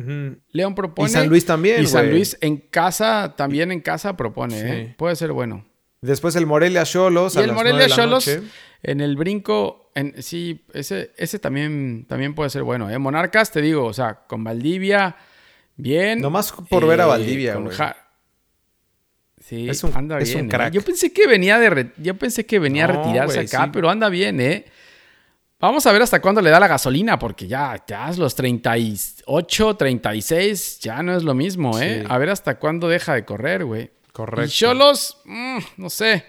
[0.52, 1.10] León propone.
[1.10, 2.10] Y San Luis también, Y San.
[2.10, 4.68] Luis en casa, también en casa propone, Sí.
[4.68, 4.96] ¿eh?
[4.98, 5.66] Puede ser bueno.
[6.02, 7.36] Después el Morelia Cholos.
[7.36, 8.28] Y a el las Morelia Cholos
[8.84, 12.90] en el brinco, en, sí, ese, ese también, también puede ser bueno.
[12.90, 12.98] ¿eh?
[12.98, 15.18] Monarcas, te digo, o sea, con Valdivia,
[15.76, 16.20] bien.
[16.20, 17.76] eh, Nomás por ver a Valdivia, con güey.
[19.42, 20.46] Sí, Es un- anda es un.
[20.46, 20.50] ¿eh?
[20.50, 20.74] crack.
[20.74, 23.70] Yo pensé que venía de re- yo pensé que venía No, a retirarse acá, sí.
[23.74, 24.66] pero anda bien, ¿eh?
[25.62, 30.80] Vamos a ver hasta cuándo le da la gasolina, porque ya, ya los 38, 36,
[30.80, 32.02] ya no es lo mismo, ¿eh?
[32.02, 32.08] Sí.
[32.10, 33.92] A ver hasta cuándo deja de correr, güey.
[34.14, 34.46] Correcto.
[34.46, 36.26] Y Cholos, mm, no sé.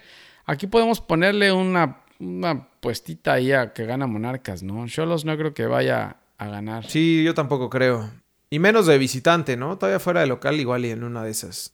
[0.46, 4.88] Aquí podemos ponerle una, una puestita ahí a que gana Monarcas, ¿no?
[4.88, 6.86] Cholos no creo que vaya a ganar.
[6.86, 8.10] Sí, yo tampoco creo.
[8.50, 9.78] Y menos de visitante, ¿no?
[9.78, 11.72] Todavía fuera de local igual y en una de esas.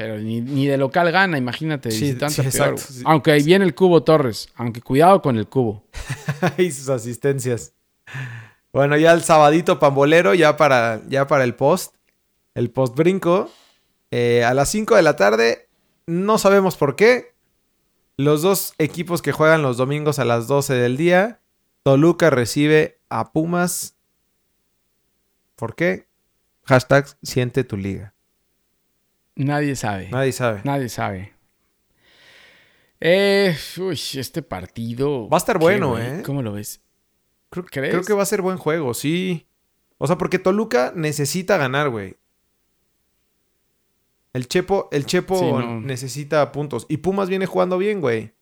[0.00, 3.02] Pero ni, ni de local gana, imagínate, Sí, peor, sí.
[3.04, 4.48] Aunque ahí viene el Cubo Torres.
[4.54, 5.84] Aunque cuidado con el Cubo.
[6.56, 7.74] y sus asistencias.
[8.72, 11.96] Bueno, ya el sabadito pambolero, ya para, ya para el post.
[12.54, 13.50] El post brinco.
[14.10, 15.68] Eh, a las 5 de la tarde.
[16.06, 17.34] No sabemos por qué.
[18.16, 21.42] Los dos equipos que juegan los domingos a las 12 del día.
[21.82, 23.96] Toluca recibe a Pumas.
[25.56, 26.06] ¿Por qué?
[26.64, 28.14] Hashtag siente tu liga.
[29.44, 30.08] Nadie sabe.
[30.10, 30.60] Nadie sabe.
[30.64, 31.32] Nadie sabe.
[33.00, 35.28] Eh, uy, este partido.
[35.28, 35.98] Va a estar ¿qué, bueno?
[35.98, 36.22] ¿eh?
[36.24, 36.82] ¿Cómo lo ves?
[37.48, 37.90] Creo, ¿Crees?
[37.90, 39.46] creo que va a ser buen juego, sí.
[39.98, 42.16] O sea, porque Toluca necesita ganar, güey.
[44.32, 45.80] El Chepo, el Chepo Sí, no.
[45.80, 46.86] necesita puntos.
[46.88, 48.32] Y Pumas viene jugando bien, güey.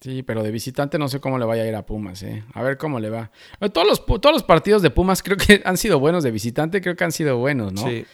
[0.00, 2.44] Sí, pero de visitante no sé cómo le vaya a ir a Pumas, ¿eh?
[2.54, 3.30] A ver cómo le va.
[3.60, 6.22] Eh, Todos los, todos los partidos de Pumas creo que han sido buenos.
[6.22, 7.82] De visitante creo que han sido buenos, ¿no?
[7.88, 8.04] Sí.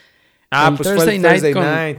[0.51, 1.99] Ah, El pues fue Thursday el night Thursday con- night.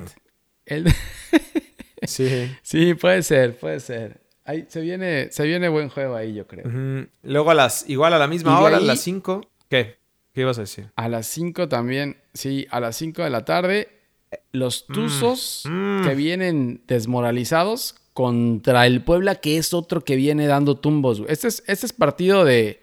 [0.66, 0.86] El-
[2.08, 2.56] Sí.
[2.64, 4.22] sí, puede ser, puede ser.
[4.46, 6.66] Ahí se viene, se viene buen juego ahí, yo creo.
[7.22, 9.42] Luego a las, igual a la misma hora, a las 5.
[9.70, 9.98] ¿Qué?
[10.34, 10.90] ¿Qué ibas a decir?
[10.96, 13.90] A las 5 también, sí, a las 5 de la tarde,
[14.52, 16.04] los Tuzos mm.
[16.04, 21.22] que vienen desmoralizados contra el Puebla, que es otro que viene dando tumbos.
[21.28, 22.82] Este es, este es partido de,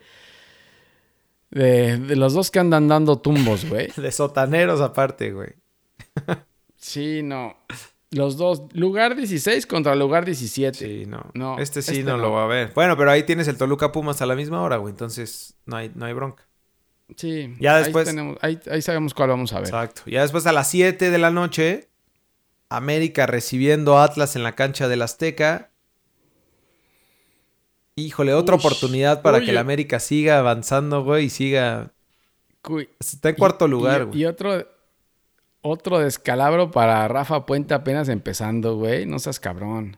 [1.51, 3.89] de, de los dos que andan dando tumbos, güey.
[3.97, 5.55] De sotaneros aparte, güey.
[6.77, 7.57] Sí, no.
[8.11, 10.79] Los dos, lugar 16 contra lugar 17.
[10.79, 11.31] Sí, no.
[11.35, 12.23] No, este sí este no, no.
[12.25, 12.73] lo va a ver.
[12.75, 14.93] Bueno, pero ahí tienes el Toluca Pumas a la misma hora, güey.
[14.93, 16.45] Entonces no hay, no hay bronca.
[17.17, 19.69] Sí, Ya ahí después- tenemos- ahí, ahí sabemos cuál vamos a ver.
[19.69, 20.03] Exacto.
[20.07, 21.89] Ya después a las 7 de la noche,
[22.69, 25.71] América recibiendo a Atlas en la cancha del Azteca.
[27.99, 28.61] Híjole, otra Ush.
[28.67, 31.93] oportunidad para que el América siga avanzando, güey, y siga.
[33.01, 34.19] Está en cuarto Y- lugar, y, güey.
[34.21, 34.69] y otro,
[35.63, 39.07] otro descalabro para Rafa Puente apenas empezando, güey.
[39.07, 39.97] No seas cabrón.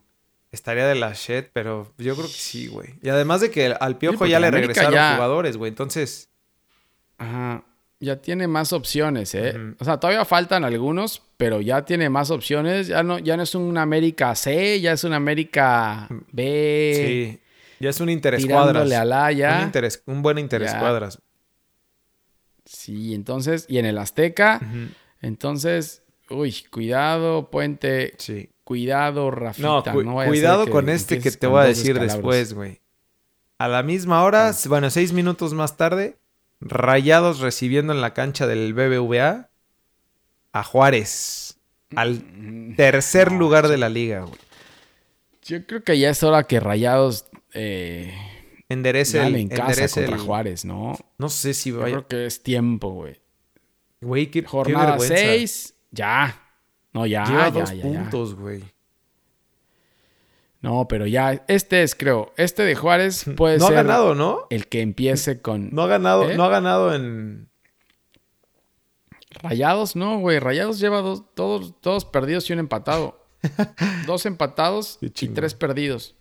[0.53, 2.95] Estaría de la shit, pero yo creo que sí, güey.
[3.03, 5.69] Y además de que al Piojo ya le regresaron ya- jugadores, güey.
[5.71, 6.31] Entonces,
[7.19, 7.65] Ajá.
[8.01, 9.57] Ya tiene más opciones, ¿eh?
[9.81, 12.87] O sea, todavía faltan algunos, pero ya tiene más opciones.
[12.87, 16.93] Ya no, ya no es un América C, ya es un América B.
[17.35, 17.41] sí.
[17.81, 18.11] Ya es un
[19.27, 19.59] A ya.
[19.63, 21.21] Un, interés- un buen interescuadras.
[22.65, 24.61] Sí, entonces, y en el Azteca,
[25.23, 28.51] entonces, uy, cuidado, Puente, Sí.
[28.65, 29.67] cuidado, Rafita.
[29.67, 32.81] No, cu- cuidado que con este que te voy a decir después, güey.
[33.59, 36.19] A la misma hora, bueno, seis minutos más tarde,
[36.61, 39.49] Rayados recibiendo en la cancha del BBVA
[40.53, 41.59] a Juárez.
[41.97, 44.39] Al Mm, tercer no, lugar de la liga, güey.
[45.45, 48.13] Yo creo que ya es hora que Rayados eh,
[48.69, 50.97] Enderece el, en casa enderece contra el- Juárez, ¿no?
[51.17, 51.93] No sé si Yo vaya.
[51.95, 53.21] creo que es tiempo, güey.
[54.01, 55.17] Güey, qué, qué Jornada vergüenza.
[55.17, 56.43] 6, ya.
[56.93, 58.63] No, ya, Lleva ya, dos ya, puntos, güey.
[60.61, 64.47] No, pero ya, este es, creo, este de Juárez puede No ha ser ganado, ¿no?
[64.51, 66.37] el que empiece con No ha ganado, ¿Eh?
[66.37, 67.49] no ha ganado en.
[69.43, 70.39] Rayados, no, güey.
[70.41, 73.25] Rayados lleva dos, todos, todos perdidos y un empatado.
[74.07, 76.17] dos empatados y tres perdidos.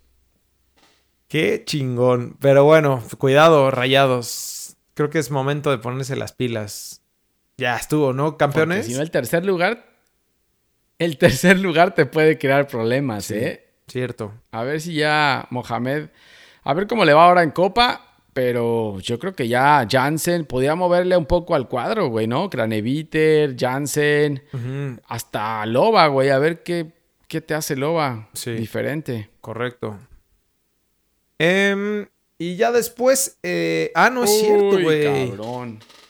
[1.27, 2.37] Qué chingón.
[2.39, 4.75] Pero bueno, cuidado, rayados.
[4.93, 7.01] Creo que es momento de ponerse las pilas.
[7.57, 8.25] Ya estuvo, ¿no?
[8.31, 8.85] Porque Campeones.
[8.85, 9.85] si no, el tercer lugar,
[10.99, 13.35] el tercer lugar te puede crear problemas, Sí.
[13.35, 13.63] ¿eh?
[13.87, 14.33] Cierto.
[14.51, 16.09] A ver si ya Mohamed,
[16.63, 20.75] a ver cómo le va ahora en Copa, pero yo creo que ya Jansen podía
[20.75, 22.49] moverle un poco al cuadro, güey, ¿no?
[22.49, 24.43] Craneviter, Jansen,
[25.07, 26.91] hasta Loba, güey, a ver qué,
[27.27, 28.51] qué te hace Loba Sí.
[28.51, 29.29] diferente.
[29.41, 29.97] correcto.
[31.39, 32.07] Em,
[32.37, 33.37] y ya después.
[33.43, 35.33] eh, Ah, no es cierto, güey.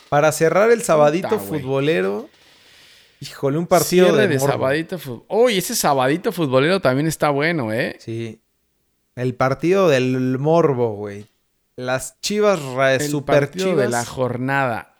[0.10, 2.30] Para cerrar el sabadito Puta, futbolero.
[3.20, 7.98] Híjole, un partido Cierre de, de, sabadito fut- ese sabadito futbolero también está bueno, ¿eh?
[8.00, 8.40] Sí.
[9.16, 11.26] El partido del morbo, güey.
[11.76, 12.60] Las chivas
[13.02, 13.86] El super partido chivas.
[13.86, 14.94] de la jornada.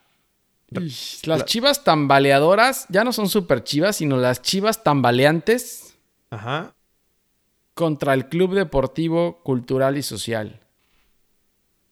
[0.70, 5.94] Las La- chivas tambaleadoras ya no son super chivas, sino las chivas tambaleantes
[6.30, 6.74] Ajá.
[7.78, 10.58] Contra el Club Deportivo Cultural y Social.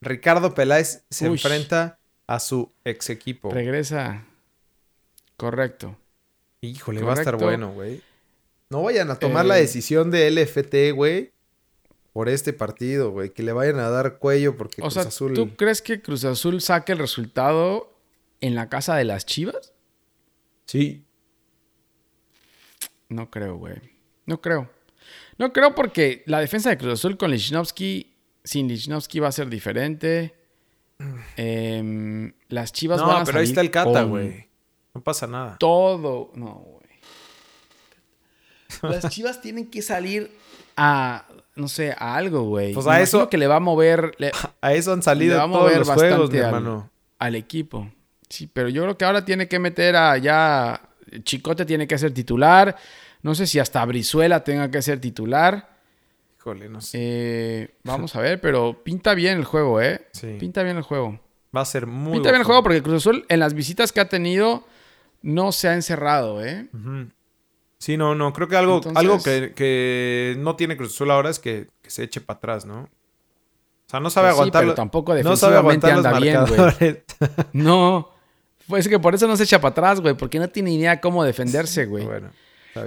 [0.00, 1.34] Ricardo Peláez se Uy.
[1.36, 3.52] enfrenta a su ex equipo.
[3.52, 4.24] Regresa.
[5.36, 5.96] Correcto.
[6.60, 8.02] Híjole, va a estar bueno, güey.
[8.68, 9.48] No vayan a tomar Eh.
[9.48, 11.30] la decisión de LFT, güey,
[12.12, 13.30] por este partido, güey.
[13.30, 15.34] Que le vayan a dar cuello porque O Cruz sea, Azul.
[15.34, 17.94] ¿tú crees que Cruz Azul saque el resultado
[18.40, 19.72] en la casa de las chivas?
[20.64, 21.04] Sí.
[23.08, 23.76] No creo, güey.
[24.26, 24.68] No creo.
[25.38, 28.14] No creo porque la defensa de Cruz Azul con Lichnowsky,
[28.44, 30.34] sin Lichnowsky va a ser diferente.
[31.36, 34.48] Em, las chivas van No, a pero ahí salir está el Cata, güey.
[34.94, 35.56] No pasa nada.
[35.58, 36.30] Todo.
[36.34, 36.86] No, güey.
[38.82, 40.30] Las chivas tienen que salir
[40.76, 42.72] a, no sé, a algo, güey.
[42.72, 44.32] Pues Me a eso- que le va a mover le-
[44.62, 46.90] A eso han salido va a todos los juegos, mi al- hermano.
[47.18, 47.90] al equipo.
[48.28, 50.80] Sí, pero yo creo que ahora tiene que meter a ya.
[51.22, 52.76] Chicote tiene que ser titular.
[53.26, 55.68] No sé si hasta Brizuela tenga que ser titular.
[56.38, 56.98] Híjole, no sé.
[57.00, 60.06] Eh, vamos a ver, pero pinta bien el juego, ¿eh?
[60.12, 60.36] Sí.
[60.38, 61.18] Pinta bien el juego.
[61.54, 63.98] Va a ser muy pinta bien el juego porque Cruz Azul en las visitas que
[63.98, 64.64] ha tenido
[65.22, 66.68] no se ha encerrado, ¿eh?
[67.78, 68.32] Sí, no, no.
[68.32, 71.90] Creo que algo, Entonces- algo que, que no tiene Cruz Azul ahora es que, que
[71.90, 72.82] se eche para atrás, ¿no?
[72.82, 72.88] O
[73.90, 74.68] sea, no sabe Pues sí, aguantarlo.
[74.68, 77.44] pero tampoco no sabe defensivamente aguantar los anda bien, güey.
[77.52, 78.08] No.
[78.68, 80.14] Pues que por eso no se echa para atrás, güey.
[80.16, 82.04] Porque no tiene idea cómo defenderse, güey.
[82.04, 82.30] bueno.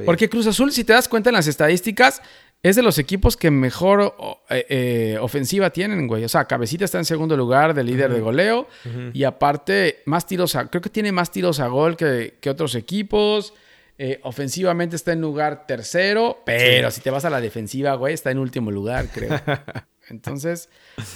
[0.05, 2.21] Porque Cruz Azul, si te das cuenta en las estadísticas,
[2.61, 4.15] es de los equipos que mejor
[4.49, 6.23] eh, eh, ofensiva tienen, güey.
[6.25, 8.67] O sea, Cabecita está en segundo lugar de líder de goleo.
[9.13, 10.67] Y aparte, más tiros a.
[10.67, 13.53] Creo que tiene más tiros a gol que, que otros equipos.
[14.01, 16.41] Eh, ofensivamente está en lugar tercero.
[16.45, 19.29] Pero si te vas a la defensiva, güey, está en último lugar, creo.
[20.09, 20.69] Entonces,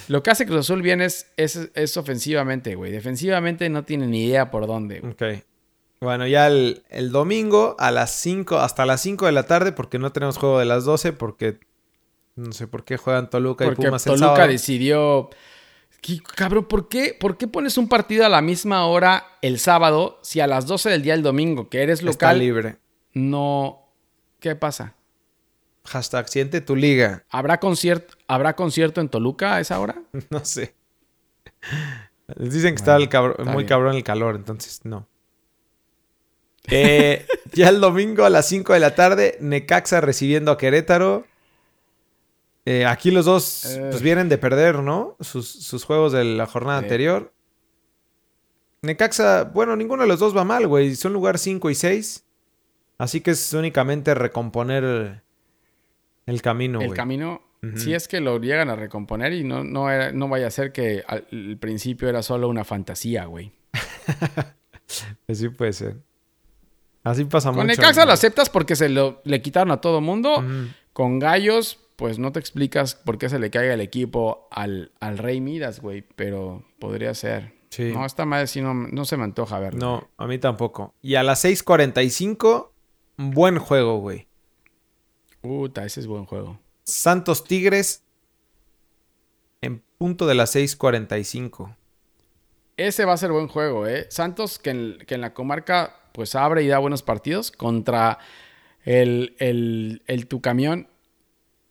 [0.07, 2.91] lo que hace Cruz Azul bien es, es, es ofensivamente, güey.
[2.91, 4.99] Defensivamente no tiene ni idea por dónde.
[4.99, 5.13] güey.
[5.13, 5.43] Ok.
[6.03, 9.99] Bueno, ya el, el domingo a las 5, hasta las 5 de la tarde, porque
[9.99, 11.59] no tenemos juego de las 12, porque
[12.35, 14.47] no sé por qué juegan Toluca y Porque Pumas el Toluca sábado.
[14.51, 15.29] decidió.
[16.01, 20.19] ¿Qué- Cabrón, ¿por qué, ¿por qué pones un partido a la misma hora el sábado
[20.23, 22.77] si a las 12 del día el domingo, que eres Está local, libre.
[23.13, 23.79] no.
[24.39, 24.95] ¿Qué pasa?
[25.85, 27.23] Hashtag siente tu liga.
[27.29, 29.95] ¿Habrá concierto, ¿Habrá concierto en Toluca a esa hora?
[30.29, 30.75] No sé.
[32.35, 33.67] Les dicen que está, el cabro- está muy bien.
[33.69, 35.07] cabrón el calor, entonces no.
[36.69, 41.25] Eh, ya el domingo a las 5 de la tarde, Necaxa recibiendo a Querétaro.
[42.65, 43.87] Eh, aquí los dos Eh.
[43.89, 45.17] pues, vienen de perder, ¿no?
[45.19, 47.33] Sus, sus juegos de la jornada anterior.
[48.81, 50.95] Necaxa, bueno, ninguno de los dos va mal, güey.
[50.95, 52.25] Son lugar 5 y 6.
[52.97, 55.21] Así que es únicamente recomponer
[56.25, 57.77] el, camino, el camino, Ujú.
[57.77, 60.71] si es que lo llegan a recomponer y no, no, era- no vaya a ser
[60.71, 63.51] que al al principio era solo una fantasía, güey.
[65.25, 65.95] Pues sí puede ser.
[67.03, 67.67] Así pasa Con mucho.
[67.67, 68.07] Necaxa ¿no?
[68.07, 70.43] lo aceptas porque se lo le quitaron a todo mundo.
[70.93, 75.17] Con Gallos, pues no te explicas por qué se le caiga el equipo al, al
[75.17, 77.53] Rey Midas, güey, pero podría ser.
[77.69, 77.91] Sí.
[77.91, 79.79] No, esta madre sí no, no se me antoja verlo.
[79.79, 80.93] No, a mí tampoco.
[81.01, 82.69] Y a las 6:45,
[83.17, 84.27] buen juego, güey.
[85.41, 86.59] Puta, ese es buen juego.
[86.83, 88.03] Santos Tigres
[89.61, 91.75] en punto de las 6:45.
[92.77, 94.07] Ese va a ser buen juego, ¿eh?
[94.09, 98.19] Santos, que en, que en la comarca, pues abre y da buenos partidos contra
[98.85, 100.87] el, el, el Tu Camión.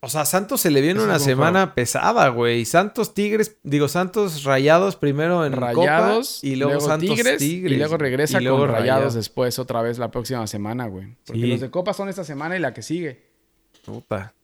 [0.04, 2.64] O sea, Santos se le viene Ese una semana pesada, güey.
[2.64, 7.72] Santos Tigres, digo, Santos Rayados primero en Rayados, Copa y luego, Santos Tigres, Tigres.
[7.72, 11.16] y luego regresa y luego con Rayados después otra vez la próxima semana, güey.
[11.24, 11.46] Porque Sí.
[11.46, 13.30] los de Copa son esta semana y la que sigue.
[13.84, 14.34] Puta.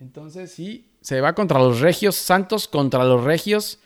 [0.00, 3.78] Entonces sí, se va contra los Regios, Santos contra los Regios.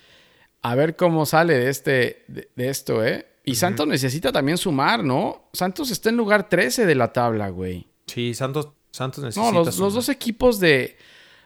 [0.62, 3.26] A ver cómo sale de, este, de, de esto, ¿eh?
[3.50, 5.48] Y Santos necesita también sumar, ¿no?
[5.52, 7.86] Santos está en lugar 13 de la tabla, güey.
[8.06, 9.92] Sí, Santos, Santos necesita No, los, los sumar.
[9.92, 10.96] dos equipos de...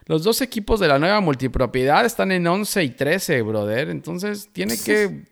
[0.07, 3.89] Los dos equipos de la nueva multipropiedad están en 11 y 13, brother.
[3.89, 5.23] Entonces tiene que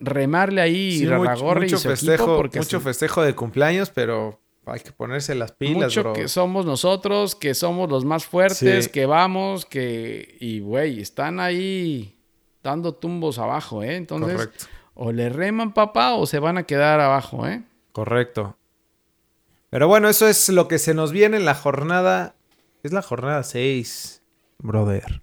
[0.00, 3.90] remarle ahí Sí, mucho, mucho y su festejo, equipo porque mucho se- festejo de cumpleaños,
[3.90, 6.12] pero hay que ponerse las pilas, mucho bro.
[6.14, 8.90] que somos nosotros, que somos los más fuertes, Sí.
[8.90, 10.36] que vamos, que...
[10.40, 12.16] Y, güey, están ahí
[12.62, 13.96] dando tumbos abajo, ¿eh?
[13.96, 14.64] Entonces, Correcto.
[14.94, 17.62] O le reman, papá, o se van a quedar abajo, ¿eh?
[17.92, 18.56] Correcto.
[19.70, 22.36] Pero bueno, eso es lo que se nos viene en la jornada.
[22.82, 24.22] Es la jornada 6,
[24.58, 25.22] brother.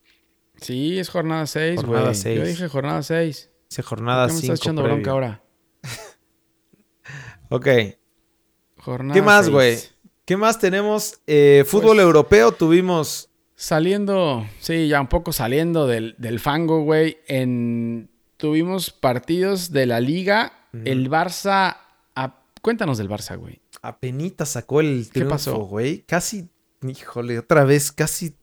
[0.57, 2.15] Sí, es jornada 6, Jornada güey.
[2.15, 2.39] seis.
[2.39, 3.49] Yo dije jornada 6.
[3.69, 4.53] Dice jornada ¿Por qué me 5.
[4.53, 5.41] estás echando bronca ahora?
[7.49, 7.67] Ok.
[8.77, 9.77] Jornada ¿Qué más, güey?
[10.25, 11.19] ¿Qué más tenemos?
[11.27, 13.29] Eh, fútbol Pues- europeo tuvimos.
[13.55, 17.17] Saliendo, sí, ya un poco saliendo del, del fango, güey.
[17.27, 18.09] En,
[18.41, 20.51] tuvimos partidos de la liga.
[20.73, 21.77] El Barça.
[22.15, 23.61] a- cuéntanos del Barça, güey.
[23.83, 25.55] Apenita sacó el ¿Qué triunfo, pasó?
[25.59, 26.01] güey.
[26.07, 26.49] Casi,
[26.85, 28.33] híjole, otra vez, casi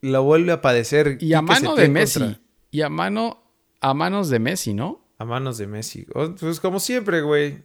[0.00, 1.18] lo vuelve a padecer.
[1.20, 2.18] Y a mano de Messi.
[2.20, 2.40] contra-
[2.72, 3.42] Y a mano.
[3.80, 5.04] A manos de Messi, ¿no?
[5.18, 6.04] A manos de Messi.
[6.14, 7.62] O- Pues como siempre, güey.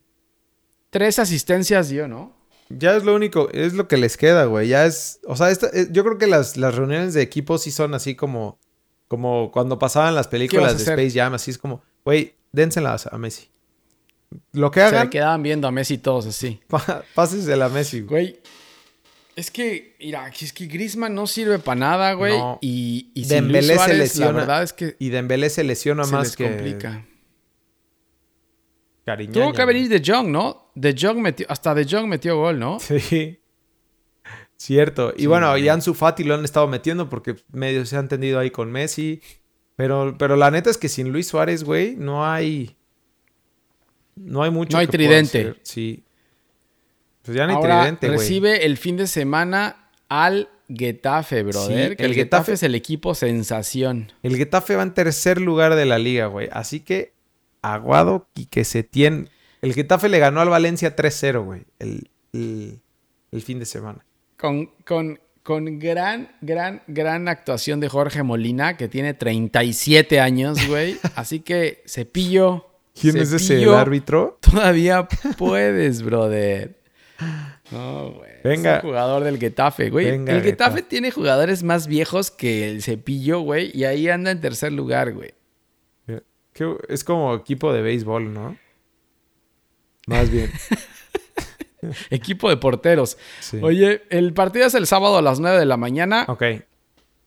[0.92, 2.36] Tres asistencias dio, ¿no?
[2.70, 4.68] Ya es lo único, es lo que les queda, güey.
[4.68, 7.72] Ya es, o sea, esta- eh, yo creo que las, las reuniones de equipos sí
[7.72, 8.60] son así como,
[9.14, 10.84] como cuando pasaban las películas de?
[10.84, 13.48] Space Jam, así es como, güey, dénselas a Messi.
[14.54, 16.60] Lo que Se hagan, le quedaban viendo a Messi todos así.
[17.14, 18.32] pásensela a Messi, güey.
[18.32, 18.40] Güey.
[19.36, 22.36] Es que, mira, es que Griezmann no sirve para nada, güey.
[22.36, 22.58] No.
[22.60, 24.32] Y, y se lesiona.
[24.32, 27.06] la verdad es que Y Dembélé se lesiona se más les que complica.
[29.06, 30.72] Cariñaña, Tuvo que venir De Jong, ¿no?
[30.74, 32.80] De Jong metió, hasta De Jong metió gol, ¿no?
[32.80, 33.40] Sí.
[34.66, 35.14] Cierto.
[35.18, 38.40] Y Sí, bueno, y Ansu Fati lo han estado metiendo porque medio se han tendido
[38.40, 39.22] ahí con Messi.
[39.76, 42.78] Pero, pero la neta es que sin Luis Suárez, güey, no hay.
[44.16, 44.72] No hay mucho.
[44.72, 45.56] No hay que tridente.
[45.64, 46.04] Sí.
[47.24, 48.20] Pues ya no hay Ahora tridente, güey.
[48.20, 51.90] recibe el fin de semana al Getafe, brother.
[51.92, 54.14] Sí, que el, el Getafe, Getafe- es el equipo sensación.
[54.24, 56.48] El Getafe va en tercer lugar de la liga, güey.
[56.54, 57.12] Así que
[57.62, 59.28] aguado y que se tiene.
[59.62, 61.64] El Getafe le ganó al Valencia 3-0, güey.
[61.80, 62.80] El, el-
[63.32, 64.06] el fin de semana.
[64.44, 70.98] Con, con, con gran, gran, gran actuación de Jorge Molina, que tiene 37 años, güey.
[71.16, 72.68] Así que Cepillo.
[72.94, 74.38] ¿Quién es ese el árbitro?
[74.42, 76.78] Todavía puedes, brother.
[77.72, 78.32] No, güey.
[78.44, 78.80] Venga.
[78.80, 80.12] Es un jugador del Getafe, güey.
[80.12, 80.90] Venga, el Getafe Getafe.
[80.90, 83.72] tiene jugadores más viejos que el Cepillo, güey.
[83.74, 85.34] Y ahí anda en tercer lugar, güey.
[86.90, 88.58] Es como equipo de béisbol, ¿no?
[90.06, 90.52] Más bien.
[92.10, 93.18] Equipo de porteros.
[93.40, 93.60] Sí.
[93.62, 96.26] Oye, el partido es el sábado a las 9 de la mañana.
[96.28, 96.44] Ok.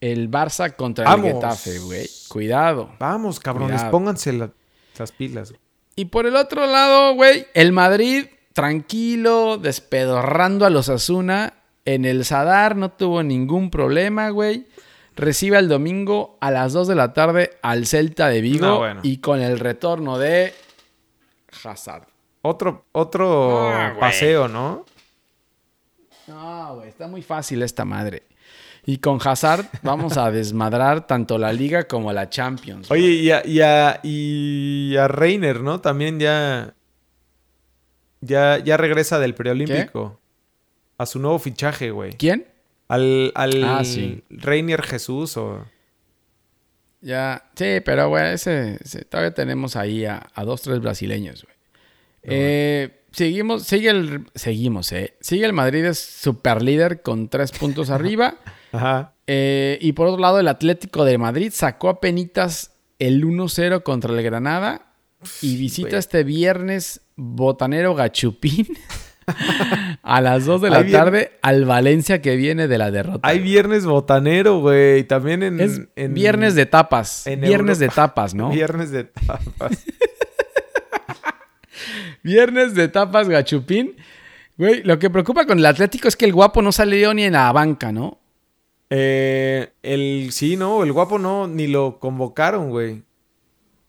[0.01, 1.27] El Barça contra Vamos.
[1.27, 2.09] el Getafe, güey.
[2.29, 2.91] Cuidado.
[2.99, 3.91] Vamos, cabrones, Cuidado.
[3.91, 4.51] pónganse la-
[4.99, 5.51] las pilas.
[5.51, 5.61] güey.
[5.97, 11.55] Y por el otro lado, güey, el Madrid tranquilo, despedorrando a los Asuna.
[11.85, 14.67] En el Sadar no tuvo ningún problema, güey.
[15.15, 18.67] Recibe el domingo a las 2 de la tarde al Celta de Vigo.
[18.67, 19.01] No, bueno.
[19.03, 20.53] Y con el retorno de
[21.65, 22.07] Hazard.
[22.47, 24.85] Otro, otro Ah, paseo, ¿no?
[26.27, 28.23] No, güey, está muy fácil esta madre.
[28.85, 32.91] Y con Hazard vamos a desmadrar tanto la Liga como la Champions.
[32.91, 35.81] Oye, y a, y a, y a Reiner, ¿no?
[35.81, 36.75] También ya,
[38.21, 40.21] ya, ya regresa del preolímpico.
[40.99, 42.13] A su nuevo fichaje, güey.
[42.15, 42.47] ¿Quién?
[42.89, 44.23] Al, al Ah, sí.
[44.31, 45.65] Reiner Jesús o...
[47.03, 51.56] Ya, sí, pero güey, ese, ese- todavía tenemos ahí a, a dos, tres brasileños, güey.
[52.27, 55.17] Eh, seguimos, sigue el, seguimos, eh.
[55.21, 58.37] Sigue el Madrid es super líder con tres puntos arriba.
[58.73, 59.13] Ajá.
[59.27, 64.13] Eh, y por otro lado, el Atlético de Madrid sacó a penitas el 1-0 contra
[64.13, 64.93] el Granada
[65.43, 68.69] y visita este viernes Botanero Gachupín
[70.03, 73.27] a las 2 de la tarde al Valencia que viene de la derrota.
[73.29, 75.05] Hay viernes botanero, güey.
[75.05, 75.61] También en...
[75.61, 77.27] es en- viernes de tapas.
[77.27, 78.51] en viernes de tapas, ¿no?
[78.53, 79.85] Viernes de tapas.
[82.27, 83.95] Viernes de tapas Gachupín.
[84.59, 87.35] Güey, lo que preocupa con el Atlético es que el guapo no salió ni en
[87.35, 88.19] la banca, ¿no?
[88.91, 90.31] Eh, el...
[90.33, 90.83] Sí, no.
[90.83, 91.47] El guapo no.
[91.47, 93.05] Ni lo convocaron, güey.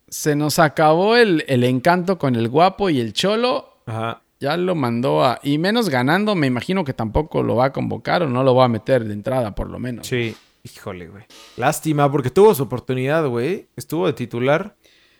[0.07, 3.79] Se nos acabó el, el encanto con el guapo y el cholo.
[3.88, 4.21] Ajá.
[4.39, 5.39] Ya lo mandó a...
[5.41, 8.65] Y menos ganando, me imagino que tampoco lo va a convocar o no lo va
[8.65, 10.05] a meter de entrada, por lo menos.
[10.05, 10.35] Sí.
[10.63, 11.23] Híjole, güey.
[11.55, 13.65] Lástima, porque tuvo su oportunidad, güey.
[13.75, 14.75] Estuvo de titular.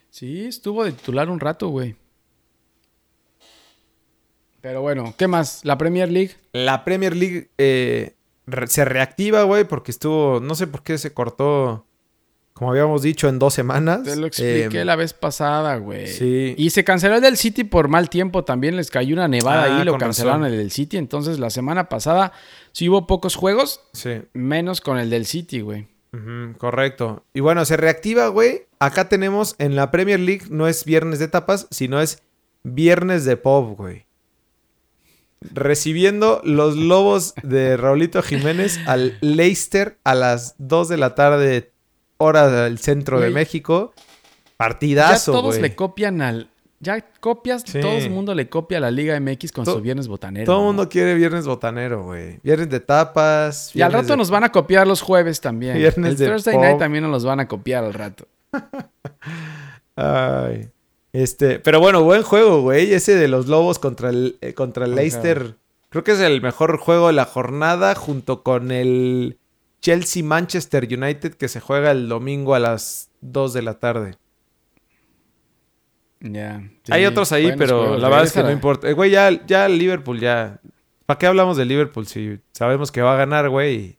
[0.08, 1.96] Sí, estuvo de titular un rato, güey.
[4.60, 5.60] Pero bueno, ¿qué más?
[5.64, 6.32] La Premier League.
[6.52, 8.14] La Premier League eh,
[8.66, 10.40] se reactiva, güey, porque estuvo...
[10.40, 11.86] No sé por qué se cortó,
[12.54, 14.02] como habíamos dicho, en dos semanas.
[14.02, 16.08] Te lo expliqué Eh, la vez pasada, güey.
[16.08, 16.54] sí.
[16.58, 18.42] Y se canceló el del City por mal tiempo.
[18.44, 20.52] También les cayó una nevada Ah, ahí y lo cancelaron razón.
[20.54, 20.96] el del City.
[20.96, 22.32] Entonces, la semana pasada
[22.72, 24.22] sí hubo pocos juegos, Sí.
[24.32, 25.86] menos con el del City, güey.
[26.58, 27.24] Correcto.
[27.34, 28.62] Y bueno, se reactiva, güey.
[28.80, 32.22] Acá tenemos en la Premier League no es viernes de tapas, sino es
[32.64, 34.06] viernes de pop, güey.
[35.40, 41.72] Recibiendo los lobos de Raulito Jiménez al Leicester a las 2 de la tarde,
[42.16, 43.30] hora del centro de.
[43.30, 43.92] México.
[43.96, 44.04] Ya
[44.56, 45.62] Partidazo, todos güey.
[45.62, 46.48] le copian al.
[46.80, 47.80] Ya copias, Sí.
[47.80, 50.46] todo el mundo le copia a la Liga MX con To- su viernes botanero.
[50.46, 50.66] Todo el ¿no?
[50.68, 52.38] mundo quiere viernes botanero, güey.
[52.44, 53.74] Viernes de tapas.
[53.74, 55.76] Y al rato de- nos van a copiar los jueves también.
[55.76, 56.62] Viernes el de Thursday pop.
[56.64, 58.26] night también nos los van a copiar al rato.
[59.96, 60.70] Ay.
[61.18, 62.94] Este, pero bueno, buen juego, güey.
[62.94, 64.94] Ese de los Lobos contra el, eh, contra el.
[64.94, 65.56] Leicester.
[65.88, 69.36] Creo que es el mejor juego de la jornada junto con el
[69.80, 74.14] Chelsea Manchester United que se juega el domingo a las 2 de la tarde.
[76.20, 76.62] Ya.
[76.88, 78.00] Hay sí, otros ahí, pero juegos.
[78.00, 78.88] la verdad es que no importa.
[78.88, 80.60] Eh, Güey, ya, ya el Liverpool ya...
[81.04, 83.96] ¿Para qué hablamos de Liverpool si sabemos que va a ganar, güey?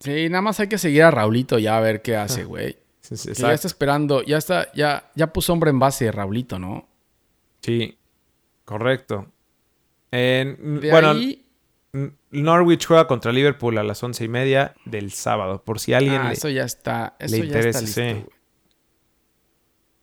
[0.00, 2.78] Sí, nada más hay que seguir a Raulito ya a ver qué hace, güey.
[3.08, 6.88] Que ya está esperando, ya está, ya, ya puso hombre en base Raulito, ¿no?
[7.62, 7.96] Sí,
[8.64, 9.26] correcto.
[10.10, 11.44] En- De bueno, ahí,
[12.30, 16.28] Norwich juega contra Liverpool a las once y media del sábado, por si alguien ah,
[16.28, 18.36] le- eso ya está, eso le ya interesa, está listo, sí.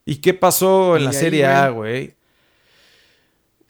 [0.06, 2.14] ¿Y qué pasó en Y la ahí, Serie A, güey?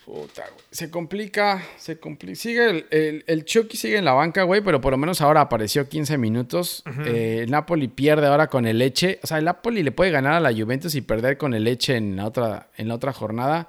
[0.04, 0.64] Puta, güey.
[0.70, 2.34] Se complica, se complica.
[2.36, 5.40] Sigue el, el, el Chucky sigue en la banca, güey, pero por lo menos ahora
[5.40, 6.82] apareció 15 minutos.
[7.06, 9.18] Eh, el Napoli pierde ahora con el Leche.
[9.22, 11.96] O sea, el Napoli le puede ganar a la Juventus y perder con el Leche
[11.96, 13.68] en la otra, en la otra jornada.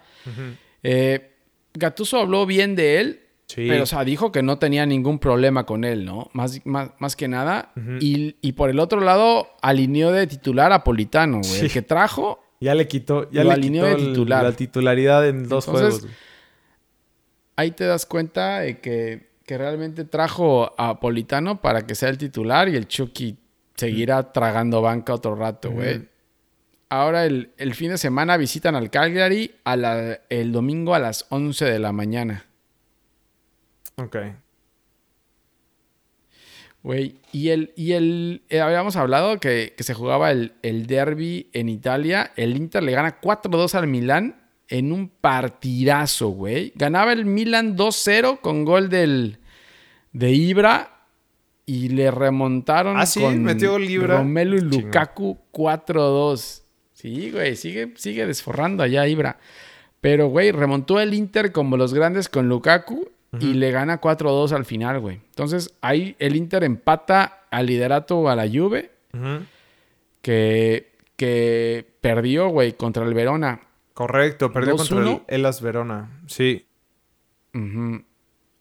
[0.84, 1.32] Eh,
[1.74, 3.68] Gattuso habló bien de él, Sí.
[3.70, 6.32] pero o sea, dijo que no tenía ningún problema con él, ¿no?
[6.34, 7.72] Más, más, más que nada.
[8.00, 11.60] Y, y por el otro lado, alineó de titular a Politano, güey.
[11.62, 14.44] El que trajo ya le quitó, ya lo le alineó quitó de titular.
[14.44, 16.18] la titularidad en dos Entonces, juegos.
[17.56, 22.18] ahí te das cuenta de que, que realmente trajo a Politano para que sea el
[22.18, 23.38] titular y el Chucky
[23.76, 26.08] seguirá tragando banca otro rato, güey.
[26.90, 31.26] Ahora el, el fin de semana visitan al Cagliari a la- el domingo a las
[31.30, 32.46] 11 de la mañana.
[33.98, 34.18] Ok.
[36.86, 41.50] Güey, y el, y el eh, habíamos hablado que, que se jugaba el, el derby
[41.52, 42.32] en Italia.
[42.36, 44.36] El Inter le gana 4-2 al Milán
[44.68, 46.74] en un partidazo, güey.
[46.76, 49.40] Ganaba el Milan 2-0 con gol del,
[50.14, 51.08] de Ibra
[51.66, 54.18] y le remontaron Ah, sí, con metió gol Ibra.
[54.18, 54.58] Romelu.
[54.62, 56.62] Lukaku 4-2.
[56.94, 59.40] Sí, güey, sigue, sigue desforrando allá Ibra.
[60.02, 63.10] Pero, güey, remontó el Inter como los grandes con Lukaku
[63.40, 65.22] y le gana 4-2 al final, güey.
[65.30, 68.92] Entonces, ahí el Inter empata al liderato a la Juve,
[70.22, 73.62] que, que perdió, güey, contra el Verona.
[73.94, 75.24] Correcto, perdió contra el 2-1.
[75.28, 76.22] Elas Verona.
[76.28, 76.66] Sí.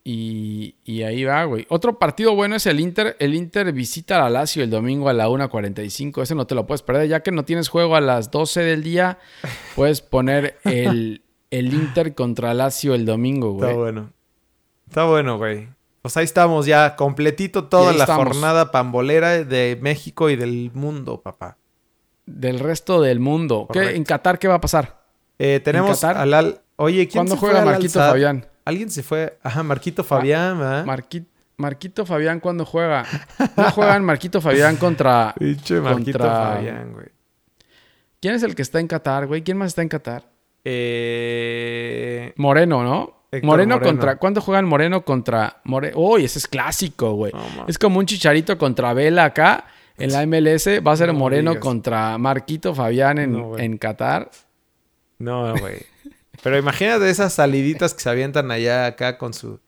[0.06, 1.66] Y, y ahí va, güey.
[1.70, 3.16] Otro partido bueno es el Inter.
[3.18, 6.22] El Inter visita a la Lazio el domingo a la 1.45.
[6.22, 7.08] Ese no te lo puedes perder.
[7.08, 9.18] Ya que no tienes juego a las 12 del día,
[9.74, 13.76] puedes poner el, el Inter contra Lazio el domingo, Está güey.
[13.78, 14.12] bueno.
[14.95, 15.66] Está bueno, güey.
[16.03, 18.28] Pues ahí estamos ya, completito toda la estamos.
[18.28, 21.57] jornada pambolera de México y del mundo, papá.
[22.26, 23.66] Del resto del mundo.
[23.72, 23.97] ¿Qué-.
[23.97, 25.03] ¿En Qatar qué va a pasar?
[25.40, 26.61] Eh, tenemos al Al...
[26.76, 27.99] Oye, ¿quién ¿Cuándo se fue juega al Marquito?
[27.99, 28.47] Fabián?
[28.64, 29.36] Alguien se fue.
[29.42, 30.84] Ajá, Marquito Fabián, ¿verdad?
[30.86, 31.26] Marqui-
[31.57, 33.05] Marquito Fabián, ¿cuándo juega?
[33.57, 35.34] No juegan Marquito Fabián contra...
[35.38, 37.07] Pinche Marquito contra- Fabián, güey.
[38.20, 39.42] ¿Quién es el que está en Qatar, güey?
[39.42, 40.22] ¿Quién más está en Qatar?
[40.64, 42.32] Eh...
[42.36, 43.23] Moreno, ¿no?
[43.43, 43.80] Moreno, Moreno.
[43.80, 44.16] contra.
[44.16, 45.99] ¿Cuándo juegan Moreno contra Moreno?
[45.99, 47.32] Uy, ese es clásico, güey.
[47.68, 49.66] Es como un chicharito contra Vela acá.
[49.97, 51.62] En la MLS va a ser No Moreno digas.
[51.62, 54.30] contra Marquito Fabián en, No, en Qatar.
[55.18, 55.78] No, güey.
[56.43, 59.61] Pero imagínate esas saliditas que se avientan allá acá con su...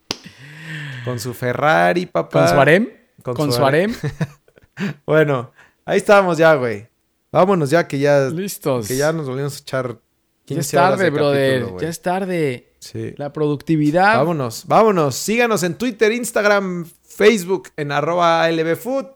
[1.04, 2.40] Con su Ferrari, papá.
[2.40, 2.88] Con Suarem.
[3.22, 3.92] Con Con, Suarem.
[3.94, 4.16] Suarem.
[5.06, 5.52] Bueno,
[5.86, 6.86] ahí estamos ya, güey.
[7.32, 8.26] Vámonos ya que ya...
[8.28, 8.88] Listos.
[8.88, 9.96] Que ya nos volvimos a echar
[10.44, 11.60] 15 Ya es tarde, de brother.
[11.60, 12.72] capítulo, ya es tarde.
[12.86, 13.14] Sí.
[13.16, 14.16] La productividad.
[14.16, 15.14] Vámonos, vámonos.
[15.16, 19.06] Síganos en Twitter, Instagram, Facebook, en arroba ALBFood.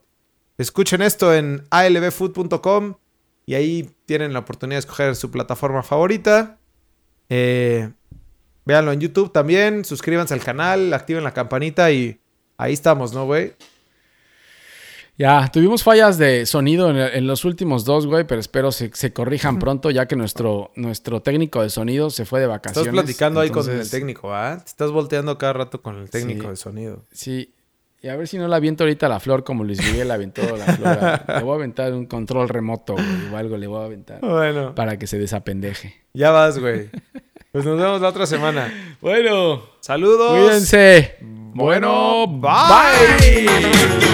[0.58, 2.94] Escuchen esto en albfood.com
[3.46, 6.58] y ahí tienen la oportunidad de escoger su plataforma favorita.
[7.28, 7.90] Eh,
[8.64, 9.84] véanlo en YouTube también.
[9.84, 12.20] Suscríbanse al canal, activen la campanita y
[12.58, 13.54] ahí estamos, ¿no, güey?
[15.20, 19.12] Ya, tuvimos fallas de sonido en, en los últimos dos, güey, pero espero se, se
[19.12, 22.88] corrijan pronto ya que nuestro, nuestro técnico de sonido se fue de vacaciones.
[22.88, 24.56] Estás platicando ahí con el técnico, ¿ah?
[24.64, 26.48] Te estás volteando cada rato con el técnico Sí.
[26.48, 27.04] de sonido.
[27.12, 27.52] Sí.
[28.00, 30.64] Y a ver si no la aviento ahorita la flor como Luis Miguel aventó la
[30.64, 30.98] flor.
[31.36, 34.20] le voy a aventar un control remoto, güey, o algo le voy a aventar.
[34.22, 35.96] Bueno, Para que se desapendeje.
[36.14, 36.88] ya vas, güey.
[37.52, 38.72] Pues nos vemos la otra semana.
[39.02, 40.30] Bueno, Saludos.
[40.30, 41.16] cuídense.
[41.20, 43.46] Bueno, Bueno, bye.
[43.46, 44.09] bye.